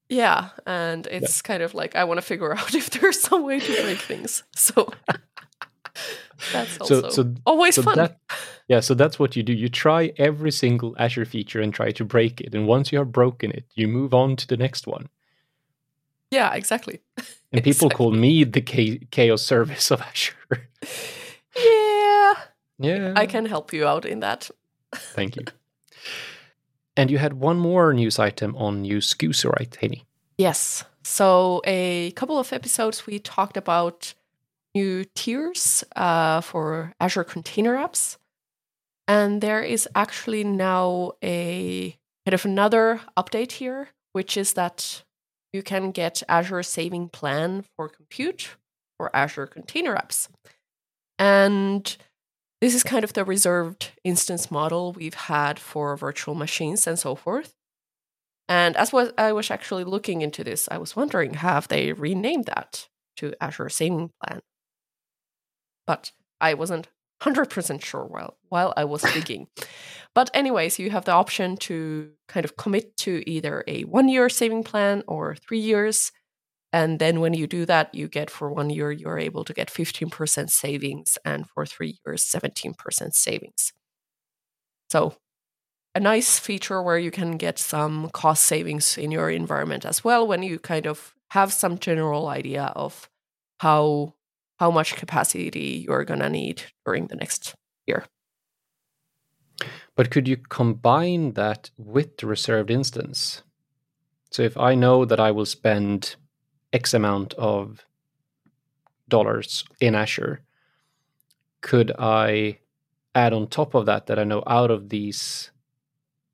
yeah, 0.09 0.51
and 0.67 1.07
it's 1.11 1.43
kind 1.43 1.63
of 1.63 1.75
like 1.75 1.97
I 1.97 2.05
want 2.05 2.19
to 2.19 2.27
figure 2.27 2.53
out 2.59 2.75
if 2.75 2.91
there's 2.91 3.21
some 3.21 3.43
way 3.45 3.59
to 3.61 3.83
break 3.83 3.99
things. 3.99 4.45
So 4.55 4.93
that's 6.53 6.79
also 6.79 7.03
So 7.03 7.11
so 7.11 7.35
always 7.47 7.75
so 7.75 7.83
fun. 7.83 7.97
that 7.97 8.19
yeah, 8.69 8.81
so 8.81 8.95
that's 8.95 9.19
what 9.19 9.37
you 9.37 9.43
do. 9.43 9.53
You 9.53 9.69
try 9.69 10.13
every 10.17 10.51
single 10.53 10.95
Azure 10.99 11.27
feature 11.27 11.61
and 11.61 11.75
try 11.75 11.91
to 11.93 12.05
break 12.05 12.41
it, 12.41 12.55
and 12.55 12.67
once 12.67 12.93
you 12.93 12.99
have 12.99 13.13
broken 13.13 13.51
it, 13.51 13.65
you 13.75 13.89
move 13.89 14.15
on 14.15 14.37
to 14.37 14.47
the 14.47 14.57
next 14.57 14.87
one. 14.87 15.09
Yeah, 16.35 16.55
exactly. 16.55 17.01
And 17.53 17.63
people 17.63 17.87
Exactly. 17.87 17.97
call 17.97 18.11
me 18.11 18.45
the 18.45 18.61
chaos 19.11 19.43
service 19.43 19.93
of 19.93 20.01
Azure. 20.01 20.69
Yeah, 21.57 22.33
yeah, 22.79 23.13
I 23.15 23.27
can 23.27 23.47
help 23.47 23.73
you 23.73 23.87
out 23.87 24.05
in 24.05 24.21
that. 24.21 24.51
Thank 25.15 25.37
you. 25.37 25.45
and 26.97 27.11
you 27.11 27.19
had 27.19 27.35
one 27.35 27.59
more 27.59 27.95
news 27.95 28.19
item 28.19 28.57
on 28.57 28.83
new 28.83 28.99
SKUs, 28.99 29.45
right, 29.45 29.71
Heini? 29.81 30.03
Yes. 30.37 30.85
So 31.05 31.61
a 31.65 32.11
couple 32.17 32.39
of 32.39 32.53
episodes 32.53 33.07
we 33.07 33.21
talked 33.21 33.57
about 33.57 34.15
new 34.75 35.05
tiers 35.15 35.85
uh, 35.95 36.41
for 36.41 36.93
Azure 36.99 37.25
Container 37.25 37.77
Apps, 37.77 38.17
and 39.07 39.41
there 39.41 39.63
is 39.63 39.89
actually 39.95 40.43
now 40.43 41.13
a 41.23 41.97
kind 42.27 42.35
of 42.35 42.45
another 42.45 43.01
update 43.17 43.53
here, 43.53 43.91
which 44.13 44.37
is 44.37 44.55
that 44.55 45.05
you 45.55 45.63
can 45.63 45.93
get 45.93 46.23
Azure 46.29 46.63
Saving 46.63 47.09
Plan 47.09 47.65
for 47.77 47.89
Compute 47.89 48.57
for 48.99 49.15
Azure 49.17 49.47
Container 49.47 49.97
Apps, 49.97 50.29
and 51.19 51.97
this 52.61 52.75
is 52.75 52.83
kind 52.83 53.05
of 53.05 53.13
the 53.13 53.25
reserved 53.25 53.93
instance 54.05 54.51
model 54.51 54.93
we've 54.93 55.15
had 55.15 55.59
for 55.59 55.97
virtual 55.97 56.35
machines 56.35 56.87
and 56.87 56.99
so 56.99 57.15
forth. 57.15 57.55
And 58.49 58.77
as 58.77 58.93
was, 58.93 59.13
I 59.17 59.33
was 59.33 59.51
actually 59.51 59.85
looking 59.85 60.23
into 60.23 60.45
this, 60.45 60.69
I 60.71 60.79
was 60.79 60.97
wondering 60.97 61.35
have 61.35 61.69
they 61.69 61.93
renamed 61.93 62.47
that 62.47 62.89
to 63.19 63.35
Azure 63.41 63.69
Saving 63.69 64.11
Plan? 64.23 64.41
But 65.87 66.13
I 66.41 66.55
wasn't 66.55 66.89
100% 67.23 67.85
sure 67.85 68.05
while, 68.05 68.37
while 68.49 68.75
I 68.77 68.85
was 68.85 69.03
digging. 69.15 69.49
But, 70.15 70.31
anyways, 70.35 70.79
you 70.79 70.91
have 70.91 71.05
the 71.05 71.13
option 71.13 71.57
to 71.59 72.11
kind 72.29 72.45
of 72.45 72.57
commit 72.57 72.97
to 72.99 73.29
either 73.29 73.65
a 73.67 73.83
one 73.85 74.09
year 74.09 74.29
saving 74.29 74.63
plan 74.65 75.03
or 75.09 75.35
three 75.37 75.59
years. 75.59 76.13
And 76.73 76.99
then 77.01 77.21
when 77.21 77.35
you 77.35 77.47
do 77.47 77.67
that, 77.67 77.95
you 77.95 78.09
get 78.09 78.31
for 78.31 78.51
one 78.53 78.71
year, 78.71 78.93
you're 78.93 79.19
able 79.19 79.45
to 79.45 79.55
get 79.55 79.71
15% 79.71 80.51
savings, 80.51 81.19
and 81.25 81.49
for 81.49 81.67
three 81.67 81.99
years, 82.07 82.25
17% 82.25 83.15
savings. 83.15 83.73
So 84.91 85.15
a 85.95 86.01
nice 86.01 86.39
feature 86.39 86.83
where 86.83 86.99
you 86.99 87.11
can 87.11 87.37
get 87.39 87.59
some 87.59 88.11
cost 88.11 88.47
savings 88.47 88.99
in 88.99 89.11
your 89.13 89.31
environment 89.31 89.85
as 89.87 90.05
well 90.05 90.27
when 90.27 90.43
you 90.43 90.59
kind 90.59 90.87
of 90.87 91.15
have 91.31 91.53
some 91.53 91.79
general 91.79 92.29
idea 92.29 92.73
of 92.77 93.09
how 93.61 94.15
how 94.59 94.71
much 94.71 94.97
capacity 94.97 95.85
you're 95.89 96.05
going 96.05 96.21
to 96.21 96.31
need 96.31 96.63
during 96.87 97.09
the 97.09 97.17
next 97.17 97.55
year. 97.87 98.07
But 99.97 100.11
could 100.11 100.27
you 100.27 100.37
combine 100.37 101.33
that 101.35 101.71
with 101.77 102.17
the 102.19 102.27
reserved 102.27 102.71
instance? 102.71 103.43
So 104.31 104.43
if 104.43 104.57
I 104.57 104.75
know 104.75 105.05
that 105.05 105.21
I 105.21 105.31
will 105.31 105.47
spend 105.47 106.17
X 106.73 106.93
amount 106.95 107.35
of 107.35 107.85
dollars 109.09 109.65
in 109.81 109.95
Azure, 109.95 110.41
could 111.61 111.93
I 111.99 112.59
add 113.15 113.33
on 113.33 113.47
top 113.47 113.75
of 113.75 113.87
that 113.87 114.07
that 114.07 114.19
I 114.19 114.25
know 114.25 114.43
out 114.47 114.71
of 114.71 114.89
these 114.89 115.51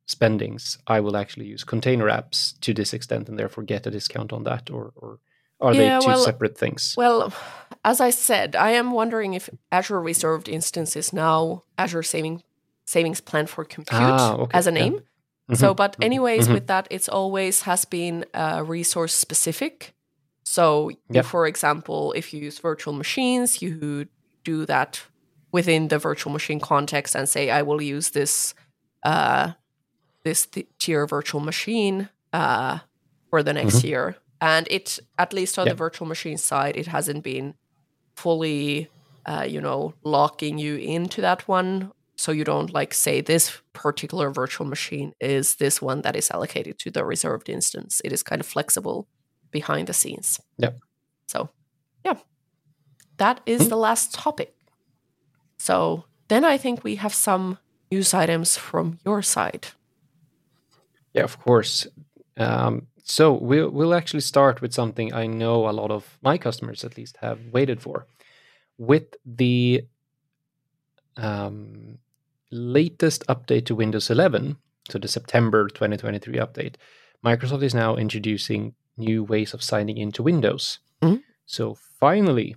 spendings 0.06 0.78
I 0.86 0.98
will 1.00 1.16
actually 1.16 1.46
use 1.46 1.62
container 1.62 2.06
apps 2.06 2.58
to 2.60 2.74
this 2.74 2.92
extent 2.92 3.28
and 3.28 3.38
therefore 3.38 3.62
get 3.64 3.86
a 3.86 3.90
discount 3.90 4.32
on 4.32 4.42
that 4.44 4.70
or, 4.70 4.92
or 4.96 5.18
are 5.60 5.72
Yeah, 5.74 5.98
they 5.98 6.04
two 6.04 6.08
well- 6.08 6.24
separate 6.24 6.56
things? 6.58 6.94
Well, 6.96 7.32
as 7.84 8.00
I 8.00 8.10
said, 8.10 8.56
I 8.56 8.70
am 8.70 8.90
wondering 8.92 9.34
if 9.34 9.50
Azure 9.70 10.00
Reserved 10.00 10.48
Instance 10.48 10.96
is 10.96 11.12
now 11.12 11.62
Azure 11.78 12.02
Saving 12.02 12.42
Savings 12.92 13.20
Plan 13.20 13.46
for 13.46 13.64
Compute 13.64 14.00
Ah, 14.20 14.34
okay, 14.42 14.58
as 14.58 14.66
a 14.66 14.70
yeah. 14.72 14.80
name. 14.82 14.96
So, 15.54 15.66
Mhm, 15.72 15.76
but 15.76 15.92
mhm, 15.98 16.04
anyways, 16.08 16.46
mhm. 16.48 16.54
with 16.54 16.66
that, 16.66 16.86
it's 16.90 17.08
always 17.08 17.62
has 17.62 17.84
been 17.86 18.24
uh, 18.34 18.62
resource 18.76 19.14
specific. 19.26 19.74
So, 20.44 20.90
Yep. 21.16 21.24
for 21.26 21.46
example, 21.46 22.12
if 22.20 22.32
you 22.32 22.46
use 22.48 22.58
virtual 22.62 22.94
machines, 22.94 23.60
you 23.62 24.06
do 24.44 24.66
that 24.66 25.02
within 25.52 25.88
the 25.88 25.98
virtual 25.98 26.32
machine 26.32 26.60
context 26.60 27.16
and 27.16 27.28
say, 27.28 27.50
I 27.50 27.62
will 27.62 27.82
use 27.96 28.10
this 28.10 28.54
uh, 29.06 29.52
this 30.24 30.46
th- 30.46 30.66
tier 30.78 31.06
virtual 31.06 31.40
machine 31.40 32.08
uh, 32.32 32.78
for 33.30 33.42
the 33.42 33.52
next 33.52 33.82
year. 33.84 34.16
And 34.40 34.66
it, 34.70 34.98
at 35.16 35.32
least 35.32 35.58
on 35.58 35.66
Yeah. 35.66 35.72
the 35.72 35.76
virtual 35.84 36.06
machine 36.08 36.38
side, 36.38 36.76
it 36.76 36.86
hasn't 36.86 37.22
been 37.22 37.54
fully, 38.16 38.88
uh, 39.26 39.44
you 39.48 39.60
know, 39.60 39.94
locking 40.04 40.58
you 40.58 40.76
into 40.76 41.20
that 41.22 41.48
one. 41.48 41.92
So 42.20 42.32
you 42.32 42.44
don't 42.44 42.70
like 42.70 42.92
say 42.92 43.22
this 43.22 43.62
particular 43.72 44.28
virtual 44.30 44.66
machine 44.66 45.14
is 45.20 45.54
this 45.54 45.80
one 45.80 46.02
that 46.02 46.16
is 46.16 46.30
allocated 46.30 46.78
to 46.80 46.90
the 46.90 47.02
reserved 47.02 47.48
instance. 47.48 48.02
It 48.04 48.12
is 48.12 48.22
kind 48.22 48.40
of 48.40 48.46
flexible 48.46 49.08
behind 49.50 49.86
the 49.86 49.94
scenes. 49.94 50.38
Yeah. 50.58 50.72
So, 51.28 51.48
yeah, 52.04 52.18
that 53.16 53.40
is 53.46 53.70
the 53.70 53.76
last 53.76 54.12
topic. 54.12 54.54
So 55.56 56.04
then 56.28 56.44
I 56.44 56.58
think 56.58 56.84
we 56.84 56.96
have 56.96 57.14
some 57.14 57.56
news 57.90 58.12
items 58.12 58.54
from 58.54 58.98
your 59.02 59.22
side. 59.22 59.68
Yeah, 61.14 61.24
of 61.24 61.38
course. 61.38 61.86
Um, 62.36 62.86
so 63.02 63.32
we'll 63.32 63.70
we'll 63.70 63.94
actually 63.94 64.20
start 64.20 64.60
with 64.60 64.74
something 64.74 65.14
I 65.14 65.26
know 65.26 65.70
a 65.70 65.72
lot 65.72 65.90
of 65.90 66.18
my 66.20 66.36
customers 66.36 66.84
at 66.84 66.98
least 66.98 67.16
have 67.22 67.38
waited 67.50 67.80
for, 67.80 68.06
with 68.76 69.06
the 69.24 69.86
um, 71.16 71.96
latest 72.50 73.26
update 73.28 73.66
to 73.66 73.74
Windows 73.74 74.10
11, 74.10 74.56
so 74.88 74.98
the 74.98 75.08
September 75.08 75.68
2023 75.68 76.34
update. 76.38 76.74
Microsoft 77.24 77.62
is 77.62 77.74
now 77.74 77.96
introducing 77.96 78.74
new 78.96 79.22
ways 79.24 79.54
of 79.54 79.62
signing 79.62 79.96
into 79.98 80.22
Windows. 80.22 80.78
Mhm. 81.02 81.22
So 81.46 81.74
finally, 81.74 82.56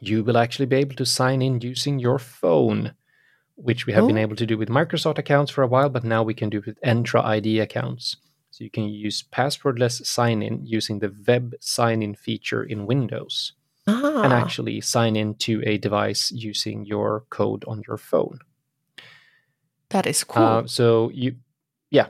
you 0.00 0.22
will 0.24 0.36
actually 0.36 0.66
be 0.66 0.76
able 0.76 0.96
to 0.96 1.06
sign 1.06 1.40
in 1.42 1.60
using 1.60 1.98
your 1.98 2.18
phone, 2.18 2.94
which 3.54 3.86
we 3.86 3.92
have 3.92 4.06
been 4.06 4.18
Oh. 4.18 4.20
able 4.22 4.36
to 4.36 4.46
do 4.46 4.58
with 4.58 4.68
Microsoft 4.68 5.18
accounts 5.18 5.50
for 5.50 5.62
a 5.62 5.66
while, 5.68 5.88
but 5.88 6.04
now 6.04 6.22
we 6.22 6.34
can 6.34 6.50
do 6.50 6.58
it 6.58 6.66
with 6.66 6.80
Entra 6.82 7.24
ID 7.24 7.58
accounts. 7.60 8.16
So 8.50 8.64
you 8.64 8.70
can 8.70 8.84
use 8.88 9.22
passwordless 9.22 10.04
sign 10.06 10.42
in 10.42 10.64
using 10.66 10.98
the 10.98 11.14
web 11.26 11.54
sign 11.60 12.02
in 12.02 12.14
feature 12.14 12.62
in 12.62 12.86
Windows 12.86 13.52
Ah, 13.86 14.22
and 14.22 14.32
actually 14.32 14.80
sign 14.80 15.14
in 15.16 15.34
to 15.36 15.62
a 15.66 15.78
device 15.78 16.32
using 16.32 16.84
your 16.86 17.24
code 17.30 17.64
on 17.66 17.82
your 17.86 17.98
phone. 17.98 18.40
That 19.90 20.06
is 20.06 20.24
cool. 20.24 20.42
Uh, 20.42 20.66
so 20.66 21.10
you, 21.14 21.36
yeah, 21.90 22.08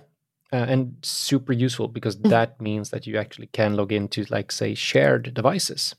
uh, 0.52 0.66
and 0.68 0.96
super 1.02 1.52
useful 1.52 1.88
because 1.88 2.16
Mm. 2.16 2.30
that 2.30 2.60
means 2.60 2.90
that 2.90 3.06
you 3.06 3.18
actually 3.18 3.48
can 3.48 3.76
log 3.76 3.92
into, 3.92 4.24
like, 4.30 4.52
say, 4.52 4.74
shared 4.74 5.34
devices 5.34 5.94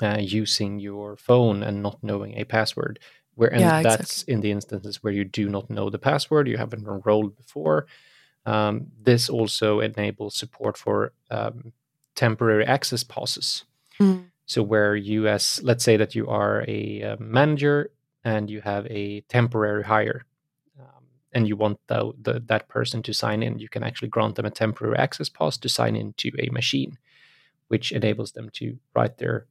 uh, 0.00 0.18
using 0.20 0.78
your 0.78 1.16
phone 1.16 1.62
and 1.62 1.82
not 1.82 1.98
knowing 2.02 2.38
a 2.38 2.44
password. 2.44 2.98
Where 3.34 3.52
and 3.52 3.60
Yeah, 3.62 3.82
that's 3.82 4.22
in 4.24 4.40
the 4.40 4.50
instances 4.50 5.02
where 5.02 5.12
you 5.12 5.24
do 5.24 5.48
not 5.48 5.70
know 5.70 5.90
the 5.90 5.98
password, 5.98 6.48
you 6.48 6.56
haven't 6.56 6.86
enrolled 6.86 7.36
before. 7.36 7.86
Um, 8.46 8.86
this 9.00 9.28
also 9.28 9.80
enables 9.80 10.34
support 10.34 10.76
for 10.76 11.12
um, 11.30 11.72
temporary 12.14 12.64
access 12.64 13.04
passes. 13.04 13.64
Mm. 14.00 14.30
So 14.46 14.62
where 14.62 14.96
you, 14.96 15.28
as 15.28 15.60
let's 15.62 15.84
say 15.84 15.96
that 15.96 16.14
you 16.14 16.26
are 16.28 16.64
a 16.66 17.02
uh, 17.02 17.16
manager 17.20 17.90
and 18.24 18.50
you 18.50 18.60
have 18.62 18.86
a 18.86 19.20
temporary 19.28 19.84
hire, 19.84 20.24
and 21.32 21.46
you 21.46 21.56
want 21.56 21.78
the, 21.88 22.12
the, 22.20 22.40
that 22.46 22.68
person 22.68 23.02
to 23.02 23.12
sign 23.12 23.42
in, 23.42 23.58
you 23.58 23.68
can 23.68 23.82
actually 23.82 24.08
grant 24.08 24.36
them 24.36 24.46
a 24.46 24.50
temporary 24.50 24.96
access 24.96 25.28
pass 25.28 25.56
to 25.58 25.68
sign 25.68 25.96
into 25.96 26.30
a 26.38 26.50
machine, 26.50 26.98
which 27.68 27.92
enables 27.92 28.32
them 28.32 28.50
to 28.54 28.78
write 28.94 29.18
their 29.18 29.46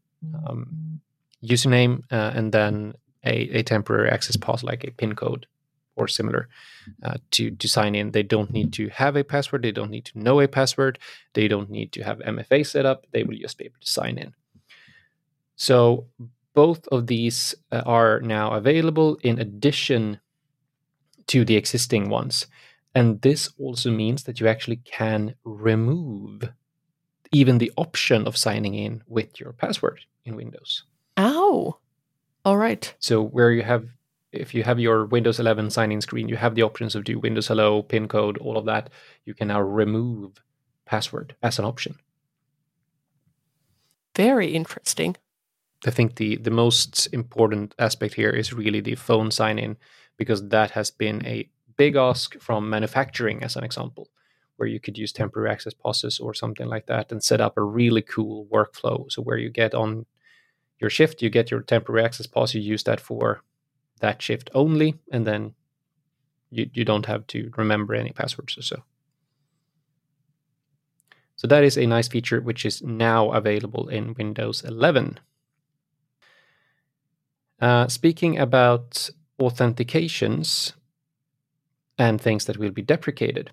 um, 0.46 1.01
username 1.43 2.03
uh, 2.12 2.31
and 2.36 2.51
then 2.51 2.93
a, 3.24 3.60
a 3.60 3.63
temporary 3.63 4.10
access 4.10 4.38
pass 4.38 4.63
like 4.63 4.84
a 4.84 4.91
PIN 4.91 5.15
code 5.15 5.46
or 5.96 6.07
similar 6.07 6.48
uh, 7.03 7.18
to 7.31 7.51
to 7.51 7.68
sign 7.68 7.96
in. 7.96 8.11
They 8.11 8.24
don't 8.24 8.51
need 8.51 8.72
to 8.74 8.87
have 8.90 9.16
a 9.16 9.24
password. 9.24 9.63
They 9.63 9.72
don't 9.72 9.92
need 9.92 10.05
to 10.05 10.20
know 10.20 10.40
a 10.40 10.48
password. 10.48 11.00
They 11.33 11.48
don't 11.48 11.70
need 11.70 11.92
to 11.94 12.03
have 12.03 12.20
MFA 12.20 12.66
set 12.66 12.85
up. 12.85 13.07
They 13.11 13.24
will 13.24 13.37
just 13.37 13.57
be 13.57 13.66
able 13.66 13.79
to 13.81 13.90
sign 13.90 14.18
in. 14.18 14.33
So 15.55 16.05
both 16.53 16.87
of 16.87 17.07
these 17.07 17.55
uh, 17.72 17.81
are 17.85 18.22
now 18.22 18.53
available 18.53 19.18
in 19.24 19.40
addition 19.40 20.20
to 21.27 21.46
the 21.46 21.55
existing 21.55 22.09
ones. 22.09 22.48
And 22.96 23.22
this 23.22 23.50
also 23.59 23.92
means 23.92 24.24
that 24.24 24.40
you 24.40 24.48
actually 24.48 24.77
can 24.77 25.35
remove 25.44 26.50
even 27.31 27.57
the 27.57 27.72
option 27.77 28.25
of 28.27 28.37
signing 28.37 28.74
in 28.75 29.03
with 29.07 29.40
your 29.40 29.53
password 29.53 30.00
in 30.25 30.35
Windows. 30.35 30.83
Oh, 31.18 31.79
All 32.46 32.57
right. 32.57 32.94
So 33.00 33.22
where 33.22 33.51
you 33.51 33.63
have 33.63 33.87
if 34.31 34.53
you 34.53 34.63
have 34.63 34.79
your 34.79 35.05
Windows 35.05 35.40
11 35.40 35.70
sign-in 35.72 36.01
screen, 36.01 36.29
you 36.29 36.37
have 36.37 36.55
the 36.55 36.63
options 36.63 36.96
of 36.96 37.03
do 37.03 37.20
Windows 37.20 37.48
Hello, 37.48 37.81
PIN 37.83 38.07
code, 38.07 38.37
all 38.37 38.57
of 38.57 38.66
that. 38.66 38.90
You 39.25 39.33
can 39.33 39.48
now 39.50 39.61
remove 39.61 40.42
password 40.85 41.35
as 41.42 41.59
an 41.59 41.66
option. 41.66 41.96
Very 44.16 44.48
interesting. 44.53 45.16
I 45.85 45.92
think 45.92 46.16
the 46.16 46.37
the 46.37 46.51
most 46.51 47.07
important 47.13 47.75
aspect 47.77 48.16
here 48.16 48.31
is 48.31 48.53
really 48.53 48.81
the 48.81 48.96
phone 48.96 49.31
sign-in 49.31 49.77
because 50.18 50.50
that 50.50 50.72
has 50.72 50.92
been 50.92 51.25
a 51.25 51.50
big 51.77 51.96
ask 51.96 52.40
from 52.40 52.70
manufacturing, 52.70 53.44
as 53.44 53.56
an 53.56 53.64
example, 53.64 54.10
where 54.58 54.68
you 54.68 54.80
could 54.80 54.98
use 54.98 55.12
temporary 55.12 55.50
access 55.50 55.74
passes 55.74 56.20
or 56.20 56.34
something 56.34 56.68
like 56.68 56.88
that 56.88 57.12
and 57.12 57.24
set 57.24 57.40
up 57.40 57.58
a 57.58 57.62
really 57.62 58.01
cool 58.01 58.48
workflow. 58.51 59.10
So 59.12 59.22
where 59.22 59.38
you 59.38 59.50
get 59.50 59.74
on 59.74 60.06
your 60.80 60.90
shift, 60.90 61.22
you 61.22 61.30
get 61.30 61.51
your 61.51 61.62
temporary 61.62 62.03
access 62.03 62.27
pass, 62.27 62.53
you 62.53 62.62
use 62.62 62.84
that 62.84 63.00
for 63.00 63.42
that 64.00 64.22
shift 64.22 64.50
only, 64.53 64.96
and 65.12 65.25
then 65.25 65.53
you, 66.50 66.70
you 66.74 66.86
don't 66.86 67.06
have 67.06 67.25
to 67.27 67.51
remember 67.58 67.94
any 67.94 68.12
passwords 68.12 68.58
or 68.58 68.62
so. 68.62 68.84
So 71.36 71.48
that 71.48 71.64
is 71.64 71.77
a 71.77 71.86
nice 71.86 72.08
feature 72.08 72.42
which 72.42 72.66
is 72.66 72.82
now 72.82 73.32
available 73.32 73.90
in 73.90 74.16
Windows 74.18 74.64
11. 74.64 75.20
Uh, 77.60 77.88
speaking 77.88 78.38
about 78.38 79.10
authentications 79.39 80.73
and 81.97 82.19
things 82.19 82.45
that 82.45 82.57
will 82.57 82.71
be 82.71 82.81
deprecated, 82.81 83.51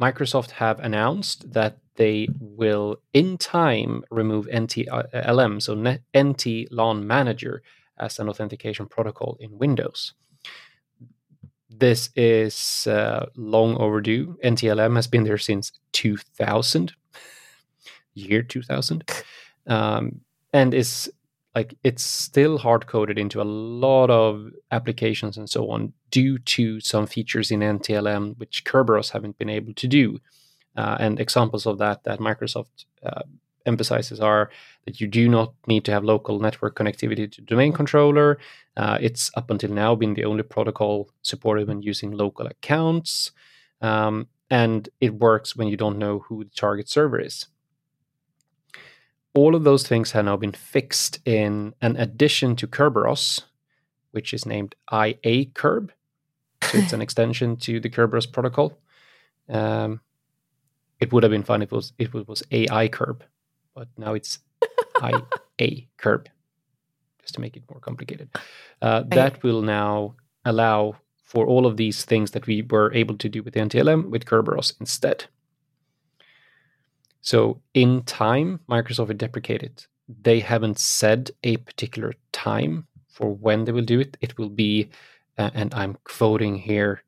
Microsoft 0.00 0.52
have 0.52 0.80
announced 0.80 1.52
that 1.52 1.78
they 1.96 2.28
will, 2.40 2.96
in 3.12 3.36
time, 3.38 4.02
remove 4.10 4.46
NTLM, 4.46 5.60
so 5.62 5.74
NT 6.18 6.72
LAN 6.72 7.06
Manager, 7.06 7.62
as 7.98 8.18
an 8.18 8.28
authentication 8.28 8.86
protocol 8.86 9.36
in 9.38 9.58
Windows. 9.58 10.14
This 11.70 12.10
is 12.16 12.86
uh, 12.86 13.26
long 13.36 13.76
overdue. 13.76 14.36
NTLM 14.44 14.96
has 14.96 15.06
been 15.06 15.24
there 15.24 15.38
since 15.38 15.72
2000, 15.92 16.94
year 18.14 18.42
2000, 18.42 19.10
um, 19.66 20.20
and 20.52 20.74
is 20.74 21.10
like 21.54 21.74
it's 21.84 22.02
still 22.02 22.58
hard 22.58 22.86
coded 22.86 23.18
into 23.18 23.40
a 23.40 23.44
lot 23.44 24.10
of 24.10 24.50
applications 24.70 25.36
and 25.36 25.50
so 25.50 25.70
on 25.70 25.92
due 26.10 26.38
to 26.38 26.80
some 26.80 27.06
features 27.06 27.50
in 27.50 27.60
NTLM 27.60 28.38
which 28.38 28.64
Kerberos 28.64 29.10
haven't 29.10 29.38
been 29.38 29.50
able 29.50 29.74
to 29.74 29.86
do. 29.86 30.18
Uh, 30.74 30.96
and 30.98 31.20
examples 31.20 31.66
of 31.66 31.78
that 31.78 32.04
that 32.04 32.18
Microsoft 32.18 32.86
uh, 33.04 33.22
emphasizes 33.66 34.20
are 34.20 34.50
that 34.86 35.00
you 35.00 35.06
do 35.06 35.28
not 35.28 35.52
need 35.66 35.84
to 35.84 35.92
have 35.92 36.04
local 36.04 36.40
network 36.40 36.76
connectivity 36.76 37.30
to 37.30 37.42
domain 37.42 37.72
controller. 37.72 38.38
Uh, 38.76 38.98
it's 39.00 39.30
up 39.36 39.50
until 39.50 39.70
now 39.70 39.94
been 39.94 40.14
the 40.14 40.24
only 40.24 40.42
protocol 40.42 41.10
supported 41.20 41.68
when 41.68 41.82
using 41.82 42.12
local 42.12 42.46
accounts. 42.46 43.32
Um, 43.80 44.28
and 44.50 44.88
it 45.00 45.14
works 45.14 45.56
when 45.56 45.68
you 45.68 45.76
don't 45.76 45.98
know 45.98 46.20
who 46.20 46.44
the 46.44 46.50
target 46.50 46.88
server 46.88 47.20
is. 47.20 47.46
All 49.34 49.54
of 49.54 49.64
those 49.64 49.86
things 49.86 50.12
have 50.12 50.26
now 50.26 50.36
been 50.36 50.52
fixed 50.52 51.20
in 51.24 51.74
an 51.80 51.96
addition 51.96 52.54
to 52.56 52.66
Kerberos, 52.66 53.42
which 54.10 54.34
is 54.34 54.44
named 54.44 54.74
IA 54.92 55.46
Kerb. 55.54 55.92
So 56.64 56.78
it's 56.78 56.92
an 56.92 57.02
extension 57.06 57.56
to 57.58 57.80
the 57.80 57.88
Kerberos 57.88 58.30
protocol. 58.30 58.78
Um, 59.48 60.00
it 61.00 61.12
would 61.12 61.22
have 61.22 61.32
been 61.32 61.42
fun 61.42 61.62
if 61.62 61.72
it 61.72 61.74
was 61.74 61.92
if 61.98 62.14
it 62.14 62.28
was 62.28 62.42
AI 62.50 62.88
Kerb, 62.88 63.24
but 63.74 63.88
now 63.96 64.14
it's 64.14 64.38
IA 65.02 65.86
Kerb, 65.96 66.28
just 67.20 67.34
to 67.34 67.40
make 67.40 67.56
it 67.56 67.64
more 67.70 67.80
complicated. 67.80 68.28
Uh, 68.80 69.02
that 69.08 69.42
will 69.42 69.62
now 69.62 70.14
allow 70.44 70.96
for 71.16 71.46
all 71.46 71.66
of 71.66 71.76
these 71.76 72.04
things 72.04 72.32
that 72.32 72.46
we 72.46 72.62
were 72.62 72.92
able 72.92 73.16
to 73.16 73.28
do 73.28 73.42
with 73.42 73.54
NTLM 73.54 74.10
with 74.10 74.26
Kerberos 74.26 74.74
instead. 74.78 75.24
So 77.22 77.62
in 77.72 78.02
time, 78.02 78.60
Microsoft 78.68 79.08
will 79.08 79.14
deprecate 79.16 79.62
it. 79.62 79.86
They 80.22 80.40
haven't 80.40 80.78
said 80.78 81.30
a 81.44 81.56
particular 81.58 82.12
time 82.32 82.86
for 83.08 83.30
when 83.32 83.64
they 83.64 83.72
will 83.72 83.84
do 83.84 84.00
it. 84.00 84.16
It 84.20 84.36
will 84.36 84.48
be, 84.48 84.90
uh, 85.38 85.50
and 85.54 85.72
I'm 85.72 85.96
quoting 86.04 86.56
here, 86.58 87.02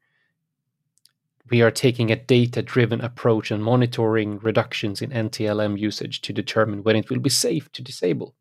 we 1.50 1.61
are 1.62 1.70
taking 1.70 2.11
a 2.11 2.16
data 2.16 2.62
driven 2.62 3.00
approach 3.00 3.50
and 3.50 3.62
monitoring 3.62 4.38
reductions 4.38 5.03
in 5.03 5.11
NTLM 5.11 5.79
usage 5.79 6.22
to 6.22 6.33
determine 6.33 6.83
when 6.85 6.96
it 6.96 7.11
will 7.11 7.18
be 7.20 7.29
safe 7.31 7.70
to 7.72 7.83
disable. 7.83 8.35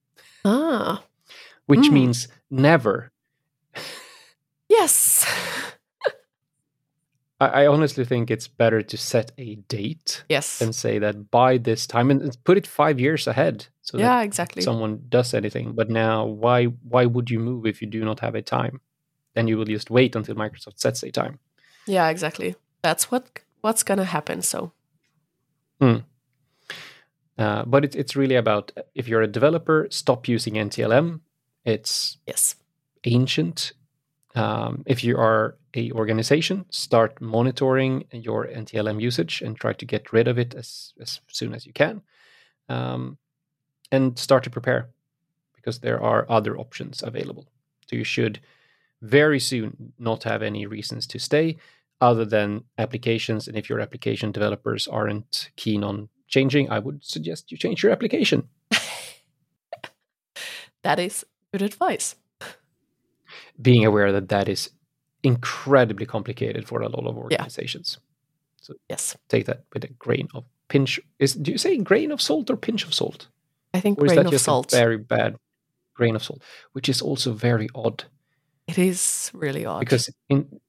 Ah. 0.45 1.03
Which 1.65 1.88
Mm. 1.89 1.93
means 1.93 2.27
never. 2.49 3.12
Yes. 4.69 5.25
I, 7.43 7.63
I 7.63 7.67
honestly 7.67 8.06
think 8.06 8.29
it's 8.32 8.47
better 8.47 8.82
to 8.82 8.97
set 8.97 9.32
a 9.38 9.56
date 9.67 10.23
Yes. 10.29 10.62
and 10.62 10.73
say 10.75 10.99
that 10.99 11.29
by 11.32 11.58
this 11.58 11.88
time 11.88 12.12
and 12.12 12.38
put 12.43 12.58
it 12.58 12.67
five 12.67 12.99
years 12.99 13.27
ahead 13.27 13.67
so 13.82 13.97
that 13.97 14.03
yeah, 14.03 14.21
exactly. 14.21 14.62
someone 14.62 15.01
does 15.10 15.34
anything. 15.34 15.73
But 15.73 15.89
now, 15.89 16.25
why 16.25 16.65
why 16.65 17.06
would 17.06 17.29
you 17.29 17.39
move 17.39 17.65
if 17.65 17.82
you 17.82 17.88
do 17.88 18.03
not 18.06 18.19
have 18.21 18.36
a 18.36 18.41
time? 18.41 18.79
Then 19.34 19.47
you 19.47 19.58
will 19.58 19.65
just 19.65 19.89
wait 19.89 20.15
until 20.15 20.36
Microsoft 20.36 20.79
sets 20.79 21.03
a 21.03 21.12
time. 21.12 21.39
Yeah, 21.88 22.10
exactly. 22.10 22.56
That's 22.82 23.12
what 23.12 23.39
what's 23.62 23.84
gonna 23.84 24.06
happen. 24.06 24.41
So 24.41 24.71
Uh, 27.38 27.63
but 27.65 27.84
it's 27.84 27.95
it's 27.95 28.15
really 28.15 28.36
about 28.36 28.71
if 28.93 29.08
you're 29.08 29.21
a 29.23 29.27
developer, 29.32 29.88
stop 29.89 30.27
using 30.27 30.53
NTLM. 30.53 31.19
It's 31.65 32.17
yes. 32.27 32.56
ancient. 33.06 33.73
Um, 34.36 34.84
if 34.86 35.03
you 35.03 35.17
are 35.17 35.58
a 35.75 35.91
organization, 35.91 36.65
start 36.69 37.21
monitoring 37.21 38.05
your 38.12 38.45
NTLM 38.45 39.01
usage 39.01 39.41
and 39.41 39.57
try 39.57 39.73
to 39.73 39.86
get 39.86 40.13
rid 40.13 40.27
of 40.27 40.38
it 40.38 40.53
as 40.53 40.93
as 41.01 41.21
soon 41.27 41.53
as 41.53 41.65
you 41.65 41.73
can, 41.73 42.01
um, 42.69 43.17
and 43.91 44.17
start 44.17 44.43
to 44.43 44.49
prepare 44.49 44.89
because 45.55 45.79
there 45.79 46.01
are 46.01 46.25
other 46.29 46.57
options 46.57 47.01
available. 47.03 47.47
So 47.88 47.95
you 47.95 48.03
should 48.03 48.39
very 49.01 49.39
soon 49.39 49.93
not 49.97 50.23
have 50.23 50.41
any 50.41 50.65
reasons 50.65 51.07
to 51.07 51.19
stay 51.19 51.57
other 51.99 52.25
than 52.25 52.63
applications. 52.77 53.47
And 53.47 53.57
if 53.57 53.69
your 53.69 53.79
application 53.79 54.31
developers 54.31 54.88
aren't 54.88 55.49
keen 55.55 55.83
on 55.83 56.09
changing, 56.27 56.69
I 56.69 56.79
would 56.79 57.03
suggest 57.03 57.51
you 57.51 57.57
change 57.57 57.83
your 57.83 57.91
application. 57.91 58.49
That 60.83 60.99
is 60.99 61.25
good 61.51 61.62
advice. 61.62 62.15
being 63.62 63.86
aware 63.86 64.12
that 64.12 64.29
that 64.29 64.49
is 64.49 64.69
incredibly 65.23 66.05
complicated 66.05 66.67
for 66.67 66.81
a 66.81 66.89
lot 66.89 67.05
of 67.07 67.17
organizations. 67.17 67.97
so 68.62 68.73
Yes. 68.89 69.15
Take 69.29 69.45
that 69.45 69.63
with 69.73 69.83
a 69.83 69.88
grain 69.99 70.27
of 70.33 70.43
pinch. 70.67 70.99
Is 71.19 71.33
do 71.33 71.51
you 71.51 71.57
say 71.57 71.77
grain 71.77 72.12
of 72.12 72.21
salt 72.21 72.49
or 72.49 72.57
pinch 72.57 72.86
of 72.86 72.93
salt, 72.93 73.27
I 73.73 73.79
think 73.79 73.99
or 73.99 74.05
is 74.05 74.09
grain 74.12 74.17
that 74.17 74.25
of 74.27 74.31
just 74.31 74.45
salt. 74.45 74.73
a 74.73 74.75
very 74.75 74.97
bad 74.97 75.36
grain 75.95 76.15
of 76.15 76.23
salt, 76.23 76.41
which 76.73 76.89
is 76.89 77.01
also 77.01 77.31
very 77.33 77.67
odd 77.75 78.03
It 78.67 78.77
is 78.77 79.31
really 79.33 79.65
odd. 79.65 79.79
because 79.79 80.09
in 80.29 80.59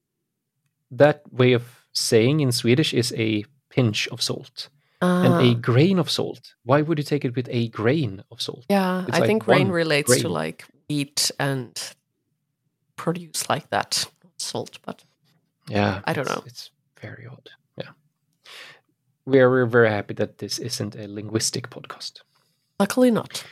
that 0.91 1.21
way 1.31 1.53
of 1.53 1.63
saying 1.93 2.39
in 2.41 2.51
Swedish 2.51 2.93
is 2.93 3.13
a 3.17 3.43
pinch 3.69 4.07
of 4.09 4.21
salt 4.21 4.69
and 5.01 5.33
a 5.33 5.51
Ah, 5.51 5.59
grain 5.61 5.99
of 5.99 6.09
salt. 6.09 6.55
Why 6.63 6.81
would 6.81 6.97
you 6.97 7.03
take 7.03 7.25
it 7.25 7.35
with 7.35 7.47
a 7.51 7.67
grain 7.69 8.23
of 8.31 8.41
salt? 8.41 8.65
yeah, 8.69 9.03
it's 9.07 9.17
I 9.17 9.19
like 9.19 9.27
think 9.27 9.43
grain 9.45 9.69
relates 9.69 10.21
to 10.21 10.29
like 10.29 10.65
wheat 10.89 11.31
and 11.39 11.73
produce 12.95 13.49
like 13.49 13.69
that. 13.69 14.07
Salt, 14.37 14.79
but 14.85 15.03
Yeah, 15.69 16.01
I 16.05 16.13
don't 16.13 16.29
know. 16.29 16.43
It's 16.45 16.71
very 17.01 17.25
odd. 17.29 17.49
Yeah, 17.77 17.91
we're 19.25 19.49
we're 19.49 19.65
very 19.65 19.89
happy 19.89 20.13
that 20.15 20.37
this 20.37 20.59
isn't 20.59 20.95
a 20.95 21.07
linguistic 21.07 21.69
podcast. 21.69 22.21
luckily 22.79 23.11
not. 23.11 23.43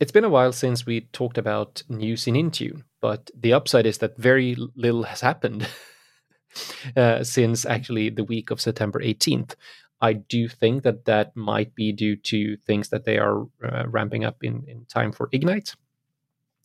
It's 0.00 0.12
been 0.12 0.24
a 0.24 0.30
while 0.30 0.52
since 0.52 0.84
we 0.84 1.02
talked 1.12 1.38
about 1.38 1.82
news 1.88 2.26
in 2.26 2.34
Intune, 2.34 2.82
but 3.00 3.30
the 3.38 3.52
upside 3.52 3.86
is 3.86 3.98
that 3.98 4.16
very 4.18 4.56
little 4.74 5.04
has 5.04 5.20
happened 5.20 5.68
uh, 6.96 7.22
since 7.22 7.64
actually 7.64 8.10
the 8.10 8.24
week 8.24 8.50
of 8.50 8.60
September 8.60 9.00
18th. 9.00 9.54
I 10.00 10.14
do 10.14 10.48
think 10.48 10.82
that 10.82 11.04
that 11.04 11.36
might 11.36 11.76
be 11.76 11.92
due 11.92 12.16
to 12.16 12.56
things 12.56 12.88
that 12.88 13.04
they 13.04 13.18
are 13.18 13.42
uh, 13.62 13.84
ramping 13.86 14.24
up 14.24 14.42
in, 14.42 14.64
in 14.66 14.84
time 14.86 15.12
for 15.12 15.28
Ignite. 15.30 15.76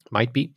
Might 0.10 0.34
be. 0.34 0.54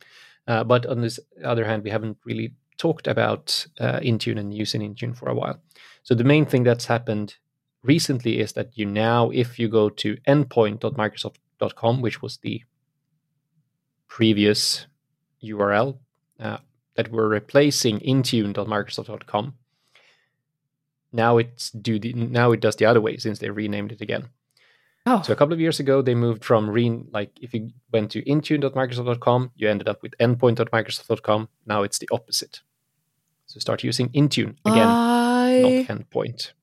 Uh, 0.51 0.65
but 0.65 0.85
on 0.85 0.99
this 0.99 1.17
other 1.45 1.63
hand, 1.63 1.81
we 1.81 1.89
haven't 1.89 2.17
really 2.25 2.53
talked 2.77 3.07
about 3.07 3.65
uh, 3.79 4.01
Intune 4.01 4.37
and 4.37 4.53
using 4.53 4.81
Intune 4.81 5.15
for 5.15 5.29
a 5.29 5.33
while. 5.33 5.57
So 6.03 6.13
the 6.13 6.25
main 6.25 6.45
thing 6.45 6.63
that's 6.63 6.87
happened 6.87 7.35
recently 7.83 8.41
is 8.41 8.51
that 8.53 8.77
you 8.77 8.85
now, 8.85 9.29
if 9.29 9.57
you 9.57 9.69
go 9.69 9.87
to 9.89 10.17
endpoint.microsoft.com, 10.27 12.01
which 12.01 12.21
was 12.21 12.39
the 12.39 12.63
previous 14.09 14.87
URL 15.41 15.99
uh, 16.37 16.57
that 16.95 17.13
we're 17.13 17.29
replacing 17.29 17.99
intune.microsoft.com, 17.99 19.53
now 21.13 21.37
it's 21.37 21.69
do 21.71 21.97
the, 21.97 22.11
now 22.11 22.51
it 22.51 22.59
does 22.59 22.75
the 22.75 22.85
other 22.85 22.99
way 22.99 23.15
since 23.15 23.39
they 23.39 23.49
renamed 23.49 23.93
it 23.93 24.01
again. 24.01 24.27
Oh, 25.05 25.21
So 25.23 25.33
a 25.33 25.35
couple 25.35 25.53
of 25.53 25.59
years 25.59 25.79
ago, 25.79 26.01
they 26.01 26.13
moved 26.13 26.45
from 26.45 26.69
re 26.69 26.89
like 27.11 27.31
if 27.41 27.53
you 27.53 27.71
went 27.91 28.11
to 28.11 28.21
intune.microsoft.com, 28.23 29.51
you 29.55 29.67
ended 29.67 29.89
up 29.89 30.01
with 30.03 30.13
endpoint.microsoft.com. 30.19 31.49
Now 31.65 31.83
it's 31.83 31.97
the 31.97 32.09
opposite. 32.11 32.61
So 33.47 33.59
start 33.59 33.83
using 33.83 34.09
Intune 34.09 34.55
again, 34.63 34.87
I 34.87 35.59
not 35.87 35.97
endpoint. 35.97 36.53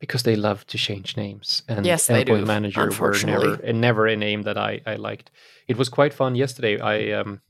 Because 0.00 0.24
they 0.24 0.34
love 0.34 0.66
to 0.66 0.78
change 0.78 1.16
names, 1.16 1.62
and 1.68 1.86
Yes, 1.86 2.08
they 2.08 2.24
endpoint 2.24 2.40
do, 2.40 2.46
manager 2.46 2.90
were 2.90 3.14
never 3.24 3.54
and 3.62 3.80
never 3.80 4.06
a 4.08 4.16
name 4.16 4.42
that 4.42 4.58
I 4.58 4.80
I 4.84 4.96
liked. 4.96 5.30
It 5.68 5.76
was 5.76 5.88
quite 5.88 6.12
fun 6.14 6.34
yesterday. 6.34 6.80
I 6.80 7.12
um, 7.12 7.40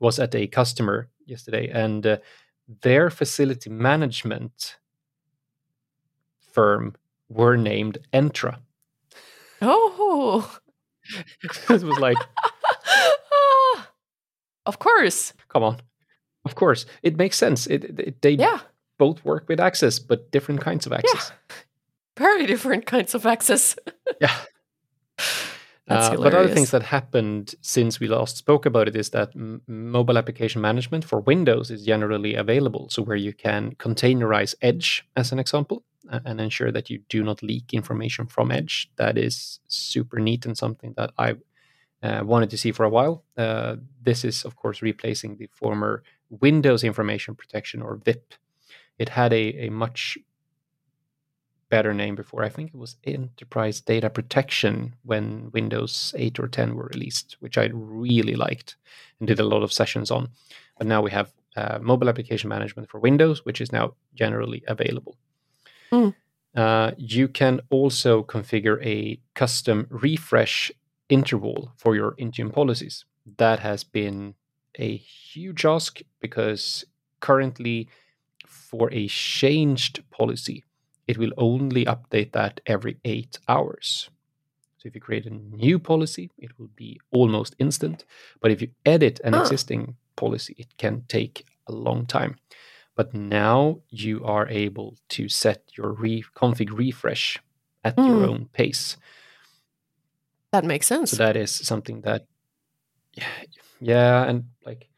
was 0.00 0.18
at 0.18 0.34
a 0.34 0.46
customer 0.46 1.08
yesterday, 1.24 1.70
and 1.70 2.06
uh, 2.06 2.16
their 2.82 3.08
facility 3.08 3.70
management 3.70 4.76
firm 6.52 6.96
were 7.30 7.56
named 7.56 7.96
Entra. 8.12 8.58
oh, 9.62 10.58
it 11.42 11.68
was 11.82 11.98
like, 11.98 12.18
Ah, 13.32 13.90
of 14.66 14.78
course, 14.78 15.32
come 15.48 15.62
on. 15.62 15.78
Of 16.44 16.54
course, 16.54 16.86
it 17.02 17.16
makes 17.16 17.36
sense. 17.38 17.66
It, 17.66 17.84
it- 17.98 18.22
they 18.22 18.32
yeah, 18.32 18.60
both 18.98 19.24
work 19.24 19.48
with 19.48 19.60
access, 19.60 19.98
but 19.98 20.30
different 20.30 20.60
kinds 20.60 20.86
of 20.86 20.92
access. 20.92 21.32
very 22.18 22.46
different 22.46 22.84
kinds 22.86 23.14
of 23.14 23.24
access. 23.26 23.76
Yeah. 24.20 24.34
That's 25.86 26.08
Uh, 26.16 26.22
but 26.22 26.34
other 26.34 26.48
things 26.54 26.70
that 26.70 26.82
happened 26.84 27.54
since 27.62 27.98
we 27.98 28.06
last 28.06 28.36
spoke 28.36 28.64
about 28.64 28.86
it 28.88 28.94
is 28.94 29.10
that 29.10 29.30
m- 29.34 29.60
mobile 29.66 30.16
application 30.18 30.60
management 30.60 31.04
for 31.04 31.20
Windows 31.20 31.70
is 31.70 31.84
generally 31.84 32.34
available. 32.36 32.88
So 32.90 33.02
where 33.02 33.16
you 33.16 33.32
can 33.32 33.74
containerize 33.74 34.54
Edge, 34.62 35.04
as 35.16 35.32
an 35.32 35.38
example, 35.40 35.82
and 36.08 36.40
ensure 36.40 36.72
that 36.72 36.90
you 36.90 37.02
do 37.08 37.22
not 37.22 37.42
leak 37.42 37.72
information 37.72 38.26
from 38.26 38.50
Edge. 38.50 38.90
That 38.96 39.18
is 39.18 39.60
super 39.68 40.18
neat 40.18 40.46
and 40.46 40.56
something 40.56 40.94
that 40.96 41.12
I 41.18 41.36
uh, 42.02 42.22
wanted 42.24 42.50
to 42.50 42.58
see 42.58 42.72
for 42.72 42.84
a 42.84 42.90
while. 42.90 43.24
Uh, 43.36 43.76
this 44.02 44.24
is, 44.24 44.44
of 44.44 44.56
course, 44.56 44.82
replacing 44.82 45.36
the 45.36 45.48
former 45.52 46.02
Windows 46.30 46.84
Information 46.84 47.34
Protection 47.34 47.82
or 47.82 47.96
VIP. 47.96 48.34
It 48.98 49.10
had 49.10 49.32
a, 49.32 49.66
a 49.66 49.70
much 49.70 50.18
better 51.68 51.94
name 51.94 52.16
before. 52.16 52.42
I 52.42 52.48
think 52.48 52.70
it 52.70 52.78
was 52.78 52.96
Enterprise 53.04 53.80
Data 53.80 54.10
Protection 54.10 54.96
when 55.04 55.50
Windows 55.52 56.14
8 56.16 56.38
or 56.40 56.48
10 56.48 56.74
were 56.74 56.90
released, 56.92 57.36
which 57.40 57.56
I 57.56 57.70
really 57.72 58.34
liked 58.34 58.76
and 59.18 59.28
did 59.28 59.38
a 59.38 59.44
lot 59.44 59.62
of 59.62 59.72
sessions 59.72 60.10
on. 60.10 60.30
But 60.76 60.86
now 60.86 61.00
we 61.00 61.10
have 61.12 61.32
uh, 61.56 61.78
mobile 61.80 62.08
application 62.08 62.48
management 62.48 62.90
for 62.90 62.98
Windows, 62.98 63.44
which 63.44 63.60
is 63.60 63.72
now 63.72 63.94
generally 64.14 64.62
available. 64.66 65.16
Mm. 65.92 66.14
Uh, 66.54 66.92
you 66.96 67.28
can 67.28 67.60
also 67.70 68.22
configure 68.22 68.84
a 68.84 69.20
custom 69.34 69.86
refresh 69.90 70.72
interval 71.08 71.72
for 71.76 71.94
your 71.94 72.12
Intune 72.16 72.52
policies. 72.52 73.04
That 73.38 73.60
has 73.60 73.84
been 73.84 74.34
a 74.78 74.96
huge 74.96 75.64
ask 75.64 76.00
because 76.20 76.84
currently, 77.20 77.88
for 78.46 78.92
a 78.92 79.08
changed 79.08 80.02
policy, 80.10 80.64
it 81.06 81.18
will 81.18 81.32
only 81.38 81.84
update 81.84 82.32
that 82.32 82.60
every 82.66 82.98
eight 83.04 83.38
hours. 83.48 84.10
So 84.78 84.88
if 84.88 84.94
you 84.94 85.00
create 85.00 85.26
a 85.26 85.30
new 85.30 85.78
policy, 85.78 86.30
it 86.38 86.58
will 86.58 86.70
be 86.76 87.00
almost 87.12 87.54
instant. 87.58 88.04
But 88.40 88.50
if 88.52 88.62
you 88.62 88.70
edit 88.86 89.20
an 89.24 89.34
Ah. 89.34 89.40
existing 89.40 89.96
policy, 90.16 90.54
it 90.58 90.76
can 90.78 91.04
take 91.08 91.46
a 91.68 91.72
long 91.72 92.06
time. 92.06 92.36
But 92.96 93.14
now 93.14 93.80
you 93.88 94.24
are 94.24 94.48
able 94.48 94.96
to 95.10 95.28
set 95.28 95.62
your 95.76 95.92
re- 95.92 96.24
config 96.36 96.76
refresh 96.76 97.38
at 97.84 97.96
your 97.98 98.18
Hmm. 98.18 98.24
own 98.24 98.48
pace. 98.52 98.96
That 100.52 100.64
makes 100.64 100.86
sense. 100.86 101.12
So 101.12 101.16
that 101.16 101.36
is 101.36 101.50
something 101.52 102.02
that, 102.02 102.26
yeah, 103.14 103.28
yeah, 103.80 104.24
and 104.24 104.44
like, 104.66 104.88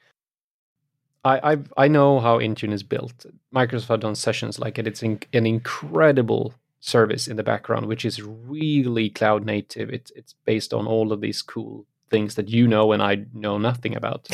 I 1.25 1.53
I 1.53 1.59
I 1.85 1.89
know 1.89 2.21
how 2.21 2.39
Intune 2.39 2.73
is 2.73 2.83
built. 2.83 3.27
Microsoft 3.55 3.89
have 3.89 4.01
done 4.01 4.15
sessions 4.15 4.59
like 4.59 4.79
it. 4.79 4.87
It's 4.87 5.03
in, 5.03 5.21
an 5.33 5.47
incredible 5.47 6.55
service 6.81 7.29
in 7.29 7.37
the 7.37 7.45
background, 7.45 7.87
which 7.87 8.05
is 8.05 8.23
really 8.23 9.11
cloud 9.11 9.45
native. 9.45 9.91
It's 9.91 10.11
it's 10.17 10.35
based 10.45 10.73
on 10.75 10.87
all 10.87 11.13
of 11.13 11.21
these 11.21 11.43
cool 11.43 11.87
things 12.11 12.35
that 12.35 12.49
you 12.49 12.67
know 12.67 12.93
and 12.93 13.03
I 13.03 13.27
know 13.33 13.59
nothing 13.59 13.95
about. 13.97 14.29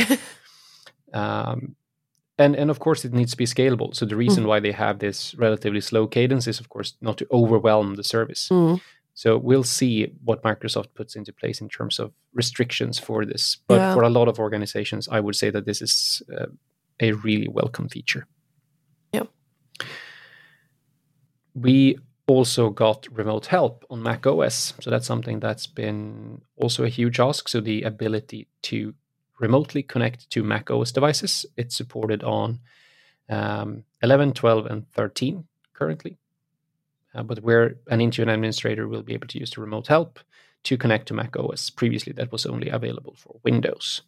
um, 1.13 1.77
and 2.39 2.57
and 2.57 2.71
of 2.71 2.79
course 2.79 3.05
it 3.05 3.13
needs 3.13 3.33
to 3.33 3.37
be 3.37 3.47
scalable. 3.47 3.95
So 3.95 4.07
the 4.07 4.17
reason 4.17 4.47
why 4.47 4.61
they 4.61 4.73
have 4.73 4.99
this 4.99 5.35
relatively 5.35 5.81
slow 5.81 6.07
cadence 6.07 6.47
is 6.47 6.61
of 6.61 6.69
course 6.69 6.95
not 7.01 7.19
to 7.19 7.27
overwhelm 7.31 7.97
the 7.97 8.05
service. 8.05 8.49
Mm. 8.51 8.81
So 9.15 9.37
we'll 9.37 9.65
see 9.65 10.13
what 10.25 10.45
Microsoft 10.45 10.95
puts 10.95 11.17
into 11.17 11.33
place 11.33 11.61
in 11.61 11.69
terms 11.69 11.99
of 11.99 12.13
restrictions 12.35 13.01
for 13.01 13.27
this. 13.27 13.57
But 13.67 13.79
Yeah. 13.79 13.95
for 13.95 14.05
a 14.05 14.09
lot 14.09 14.29
of 14.29 14.39
organizations, 14.39 15.09
I 15.09 15.19
would 15.21 15.35
say 15.35 15.51
that 15.51 15.65
this 15.65 15.83
is 15.83 16.23
uh, 16.39 16.47
a 17.01 17.13
really 17.13 17.49
welcome 17.49 17.89
feature. 17.89 18.27
Yeah. 19.13 19.27
We 21.55 21.99
also 22.29 22.71
got 22.71 23.09
remote 23.11 23.47
help 23.47 23.85
on 23.91 24.03
Mac 24.03 24.27
OS. 24.27 24.75
So 24.81 24.91
that's 24.91 25.07
something 25.07 25.41
that's 25.41 25.67
been 25.67 26.43
also 26.57 26.85
a 26.85 26.89
huge 26.89 27.19
ask. 27.19 27.49
So 27.49 27.61
the 27.61 27.83
ability 27.83 28.47
to 28.63 28.95
remotely 29.39 29.83
connect 29.83 30.29
to 30.31 30.43
Mac 30.43 30.71
OS 30.71 30.93
devices. 30.93 31.47
It's 31.57 31.77
supported 31.77 32.23
on 32.23 32.61
um, 33.29 33.85
11, 34.03 34.33
12, 34.33 34.67
and 34.67 34.91
13 34.93 35.45
currently. 35.73 36.19
Uh, 37.15 37.23
but 37.23 37.43
where 37.43 37.77
an 37.89 38.01
Intune 38.01 38.33
administrator 38.33 38.87
will 38.87 39.03
be 39.03 39.15
able 39.15 39.29
to 39.29 39.39
use 39.39 39.51
the 39.51 39.61
remote 39.61 39.87
help 39.87 40.19
to 40.65 40.77
connect 40.77 41.09
to 41.09 41.15
Mac 41.15 41.37
OS. 41.37 41.71
Previously, 41.71 42.13
that 42.15 42.33
was 42.33 42.47
only 42.47 42.69
available 42.69 43.15
for 43.17 43.41
Windows. 43.43 44.03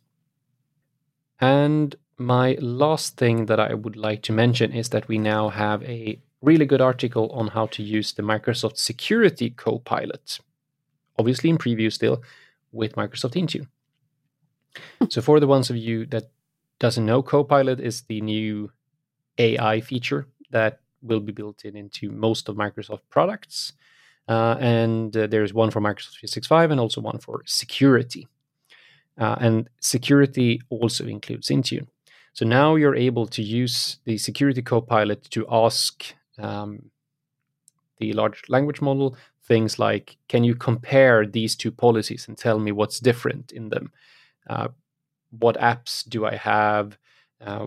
And 1.40 1.97
my 2.19 2.59
last 2.61 3.16
thing 3.16 3.47
that 3.47 3.59
I 3.59 3.73
would 3.73 3.97
like 3.97 4.23
to 4.23 4.33
mention 4.33 4.73
is 4.73 4.90
that 4.90 5.09
we 5.09 5.19
now 5.19 5.49
have 5.49 5.83
a 5.85 6.21
really 6.43 6.66
good 6.66 6.81
article 6.81 7.31
on 7.33 7.49
how 7.49 7.66
to 7.66 7.83
use 7.83 8.12
the 8.12 8.23
Microsoft 8.23 8.77
Security 8.77 9.51
Copilot. 9.51 10.38
Obviously, 11.19 11.51
in 11.51 11.59
preview 11.59 11.93
still 11.93 12.23
with 12.73 12.95
Microsoft 12.95 13.35
Intune. 13.35 13.66
So, 15.09 15.21
for 15.21 15.41
the 15.41 15.47
ones 15.47 15.71
of 15.71 15.77
you 15.77 16.07
that 16.07 16.31
doesn't 16.79 17.07
know, 17.07 17.23
Copilot 17.23 17.81
is 17.81 18.03
the 18.03 18.21
new 18.21 18.71
AI 19.39 19.81
feature 19.81 20.27
that 20.51 20.81
will 21.03 21.21
be 21.21 21.33
built 21.33 21.65
in 21.65 21.77
into 21.77 22.11
most 22.11 22.49
of 22.49 22.57
Microsoft 22.57 23.03
products. 23.09 23.73
Uh, 24.29 24.57
and 24.61 25.17
uh, 25.17 25.27
there's 25.27 25.53
one 25.53 25.71
for 25.71 25.81
Microsoft 25.81 26.19
365 26.21 26.71
and 26.71 26.81
also 26.81 27.01
one 27.01 27.19
for 27.19 27.43
security. 27.47 28.29
Uh, 29.19 29.37
and 29.41 29.69
security 29.81 30.61
also 30.71 31.07
includes 31.07 31.49
Intune. 31.49 31.87
So 32.33 32.45
now 32.45 32.77
you're 32.77 32.95
able 32.95 33.27
to 33.27 33.43
use 33.43 33.99
the 34.05 34.19
security 34.19 34.63
copilot 34.63 35.25
to 35.31 35.47
ask 35.51 36.15
um, 36.39 36.91
the 37.99 38.13
large 38.13 38.43
language 38.49 38.81
model 38.81 39.17
things 39.45 39.79
like 39.79 40.17
can 40.29 40.45
you 40.45 40.55
compare 40.55 41.27
these 41.27 41.57
two 41.57 41.73
policies 41.73 42.29
and 42.29 42.39
tell 42.39 42.59
me 42.59 42.73
what's 42.73 43.01
different 43.01 43.53
in 43.53 43.69
them 43.69 43.91
what 45.31 45.57
apps 45.57 46.09
do 46.09 46.27
i 46.27 46.35
have 46.35 46.99
uh, 47.41 47.67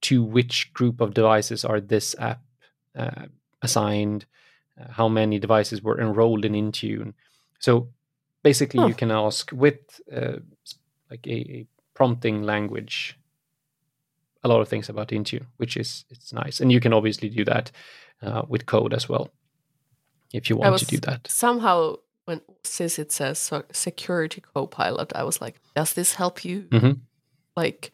to 0.00 0.22
which 0.22 0.72
group 0.72 1.00
of 1.00 1.14
devices 1.14 1.64
are 1.64 1.80
this 1.80 2.14
app 2.18 2.42
uh, 2.96 3.26
assigned 3.62 4.26
uh, 4.80 4.90
how 4.90 5.08
many 5.08 5.38
devices 5.38 5.82
were 5.82 6.00
enrolled 6.00 6.44
in 6.44 6.52
intune 6.52 7.14
so 7.58 7.88
basically 8.42 8.80
huh. 8.80 8.86
you 8.86 8.94
can 8.94 9.10
ask 9.10 9.50
with 9.52 10.00
uh, 10.12 10.36
like 11.10 11.26
a, 11.26 11.38
a 11.58 11.66
prompting 11.94 12.42
language 12.42 13.18
a 14.44 14.48
lot 14.48 14.60
of 14.60 14.68
things 14.68 14.88
about 14.88 15.08
Intune, 15.08 15.46
which 15.56 15.76
is 15.76 16.04
it's 16.10 16.32
nice, 16.32 16.60
and 16.60 16.70
you 16.70 16.78
can 16.78 16.92
obviously 16.92 17.30
do 17.30 17.44
that 17.46 17.72
uh, 18.22 18.42
with 18.46 18.66
code 18.66 18.92
as 18.92 19.08
well 19.08 19.30
if 20.32 20.50
you 20.50 20.56
want 20.56 20.78
to 20.78 20.86
do 20.86 20.98
that. 20.98 21.26
Somehow, 21.28 21.96
when 22.24 22.40
since 22.62 22.98
it 22.98 23.12
says 23.12 23.50
security 23.72 24.40
copilot, 24.40 25.12
I 25.14 25.24
was 25.24 25.40
like, 25.40 25.60
does 25.74 25.92
this 25.92 26.14
help 26.14 26.44
you 26.44 26.62
mm-hmm. 26.62 26.92
like 27.56 27.92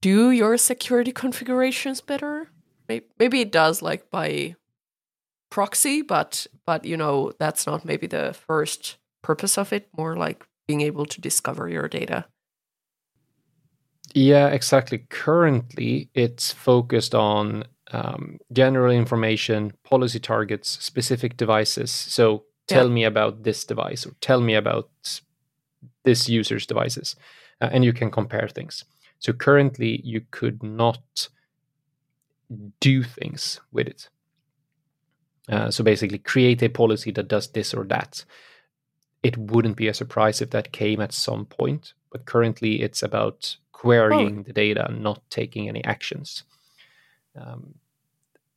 do 0.00 0.30
your 0.30 0.56
security 0.56 1.12
configurations 1.12 2.00
better? 2.00 2.50
Maybe 3.18 3.40
it 3.40 3.52
does, 3.52 3.80
like 3.80 4.10
by 4.10 4.56
proxy, 5.50 6.02
but 6.02 6.46
but 6.66 6.84
you 6.84 6.96
know 6.96 7.32
that's 7.38 7.66
not 7.66 7.84
maybe 7.84 8.06
the 8.06 8.34
first 8.46 8.98
purpose 9.22 9.56
of 9.56 9.72
it. 9.72 9.88
More 9.96 10.16
like 10.16 10.44
being 10.66 10.80
able 10.80 11.06
to 11.06 11.20
discover 11.20 11.68
your 11.68 11.88
data. 11.88 12.26
Yeah, 14.14 14.48
exactly. 14.48 15.06
Currently, 15.08 16.10
it's 16.14 16.52
focused 16.52 17.14
on 17.14 17.64
um, 17.92 18.38
general 18.52 18.92
information, 18.92 19.72
policy 19.84 20.20
targets, 20.20 20.68
specific 20.68 21.36
devices. 21.36 21.90
So 21.90 22.44
tell 22.66 22.88
yeah. 22.88 22.94
me 22.94 23.04
about 23.04 23.42
this 23.42 23.64
device 23.64 24.06
or 24.06 24.14
tell 24.20 24.40
me 24.40 24.54
about 24.54 24.90
this 26.04 26.28
user's 26.28 26.66
devices. 26.66 27.16
Uh, 27.60 27.70
and 27.72 27.84
you 27.84 27.92
can 27.92 28.10
compare 28.10 28.48
things. 28.48 28.84
So 29.18 29.32
currently, 29.32 30.00
you 30.02 30.22
could 30.30 30.62
not 30.62 31.28
do 32.80 33.02
things 33.04 33.60
with 33.70 33.86
it. 33.86 34.08
Uh, 35.48 35.70
so 35.70 35.84
basically, 35.84 36.18
create 36.18 36.62
a 36.62 36.68
policy 36.68 37.12
that 37.12 37.28
does 37.28 37.48
this 37.48 37.72
or 37.72 37.84
that. 37.84 38.24
It 39.22 39.36
wouldn't 39.36 39.76
be 39.76 39.86
a 39.86 39.94
surprise 39.94 40.40
if 40.40 40.50
that 40.50 40.72
came 40.72 41.00
at 41.00 41.12
some 41.12 41.46
point, 41.46 41.94
but 42.10 42.24
currently 42.24 42.82
it's 42.82 43.02
about 43.02 43.56
querying 43.70 44.40
oh. 44.40 44.42
the 44.42 44.52
data, 44.52 44.88
and 44.88 45.02
not 45.02 45.22
taking 45.30 45.68
any 45.68 45.84
actions. 45.84 46.42
Um, 47.36 47.74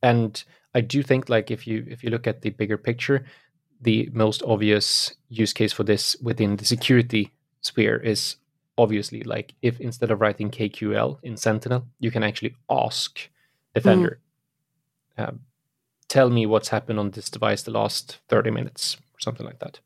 and 0.02 0.42
I 0.74 0.80
do 0.80 1.02
think 1.02 1.28
like 1.28 1.50
if 1.50 1.66
you 1.66 1.86
if 1.88 2.02
you 2.02 2.10
look 2.10 2.26
at 2.26 2.42
the 2.42 2.50
bigger 2.50 2.76
picture, 2.76 3.24
the 3.80 4.08
most 4.12 4.42
obvious 4.44 5.14
use 5.28 5.52
case 5.52 5.72
for 5.72 5.84
this 5.84 6.16
within 6.22 6.56
the 6.56 6.64
security 6.64 7.32
sphere 7.60 7.96
is 7.96 8.36
obviously 8.78 9.22
like 9.22 9.54
if 9.62 9.80
instead 9.80 10.10
of 10.10 10.20
writing 10.20 10.50
KQL 10.50 11.18
in 11.22 11.36
Sentinel, 11.36 11.86
you 11.98 12.10
can 12.10 12.22
actually 12.22 12.54
ask 12.70 13.28
Defender, 13.74 14.20
mm. 15.18 15.28
um, 15.28 15.40
tell 16.08 16.30
me 16.30 16.46
what's 16.46 16.68
happened 16.68 16.98
on 16.98 17.10
this 17.10 17.28
device 17.28 17.62
the 17.62 17.70
last 17.70 18.20
30 18.28 18.50
minutes 18.50 18.96
or 18.96 19.20
something 19.20 19.44
like 19.44 19.58
that. 19.58 19.80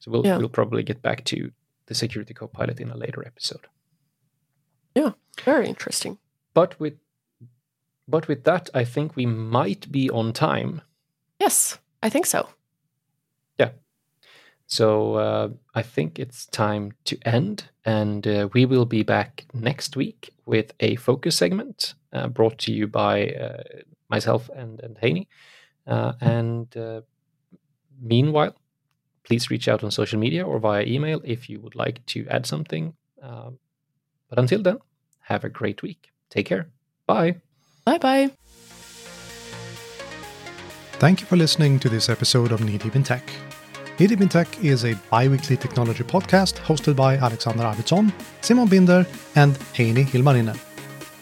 So 0.00 0.10
we'll 0.10 0.26
yeah. 0.26 0.36
we'll 0.36 0.48
probably 0.48 0.82
get 0.82 1.02
back 1.02 1.24
to 1.26 1.50
the 1.86 1.94
security 1.94 2.34
copilot 2.34 2.80
in 2.80 2.90
a 2.90 2.96
later 2.96 3.26
episode. 3.26 3.66
Yeah, 4.94 5.12
very 5.44 5.68
interesting. 5.68 6.18
But 6.54 6.78
with 6.80 6.94
but 8.08 8.28
with 8.28 8.44
that, 8.44 8.70
I 8.74 8.84
think 8.84 9.14
we 9.14 9.26
might 9.26 9.90
be 9.92 10.10
on 10.10 10.32
time. 10.32 10.82
Yes, 11.38 11.78
I 12.02 12.10
think 12.10 12.26
so. 12.26 12.48
Yeah. 14.70 14.76
So 14.76 15.14
uh, 15.14 15.48
I 15.74 15.82
think 15.82 16.18
it's 16.18 16.46
time 16.46 16.92
to 17.04 17.18
end, 17.24 17.64
and 17.84 18.26
uh, 18.26 18.48
we 18.52 18.66
will 18.66 18.86
be 18.86 19.02
back 19.02 19.46
next 19.52 19.96
week 19.96 20.30
with 20.46 20.72
a 20.80 20.96
focus 20.96 21.36
segment 21.36 21.94
uh, 22.12 22.28
brought 22.28 22.58
to 22.58 22.72
you 22.72 22.86
by 22.86 23.28
uh, 23.28 23.62
myself 24.08 24.50
and 24.54 24.80
and 24.80 24.96
Heini. 24.96 25.26
Uh, 25.86 26.12
and 26.20 26.76
uh, 26.76 27.00
meanwhile, 28.00 28.54
please 29.24 29.50
reach 29.50 29.68
out 29.68 29.82
on 29.82 29.90
social 29.90 30.18
media 30.18 30.46
or 30.46 30.58
via 30.60 30.84
email 30.84 31.20
if 31.24 31.48
you 31.48 31.60
would 31.60 31.74
like 31.74 32.04
to 32.06 32.26
add 32.28 32.46
something. 32.46 32.94
Um, 33.22 33.58
but 34.28 34.38
until 34.38 34.62
then, 34.62 34.78
have 35.20 35.44
a 35.44 35.48
great 35.48 35.82
week. 35.82 36.10
Take 36.28 36.46
care. 36.46 36.68
Bye. 37.06 37.40
Bye 37.84 37.98
bye. 37.98 38.30
Thank 41.00 41.20
you 41.20 41.26
for 41.26 41.36
listening 41.36 41.80
to 41.80 41.88
this 41.88 42.08
episode 42.08 42.52
of 42.52 42.60
Knee 42.60 42.78
Deep 42.78 42.94
in 42.94 43.02
Tech. 43.02 43.24
Deep 44.08 44.30
Tech 44.30 44.64
is 44.64 44.86
a 44.86 44.94
bi 45.10 45.28
weekly 45.28 45.58
technology 45.58 46.02
podcast 46.02 46.54
hosted 46.56 46.96
by 46.96 47.18
Alexander 47.18 47.64
Arvidsson, 47.64 48.10
Simon 48.40 48.66
Binder, 48.66 49.06
and 49.36 49.52
Heini 49.74 50.06
Hilmarinen. 50.06 50.58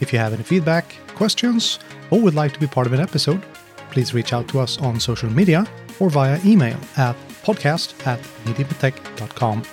If 0.01 0.12
you 0.12 0.21
have 0.21 0.33
any 0.33 0.45
feedback, 0.45 0.95
questions, 1.17 1.81
or 2.12 2.21
would 2.21 2.37
like 2.37 2.53
to 2.53 2.61
be 2.61 2.69
part 2.69 2.87
of 2.87 2.93
an 2.93 3.01
episode, 3.01 3.43
please 3.91 4.14
reach 4.14 4.33
out 4.33 4.47
to 4.51 4.61
us 4.61 4.79
on 4.79 5.01
social 5.01 5.29
media 5.29 5.67
or 5.99 6.09
via 6.09 6.38
email 6.45 6.79
at 6.97 7.17
podcast 7.43 8.07
at 8.07 8.21
kneedeepintech.com. 8.45 9.64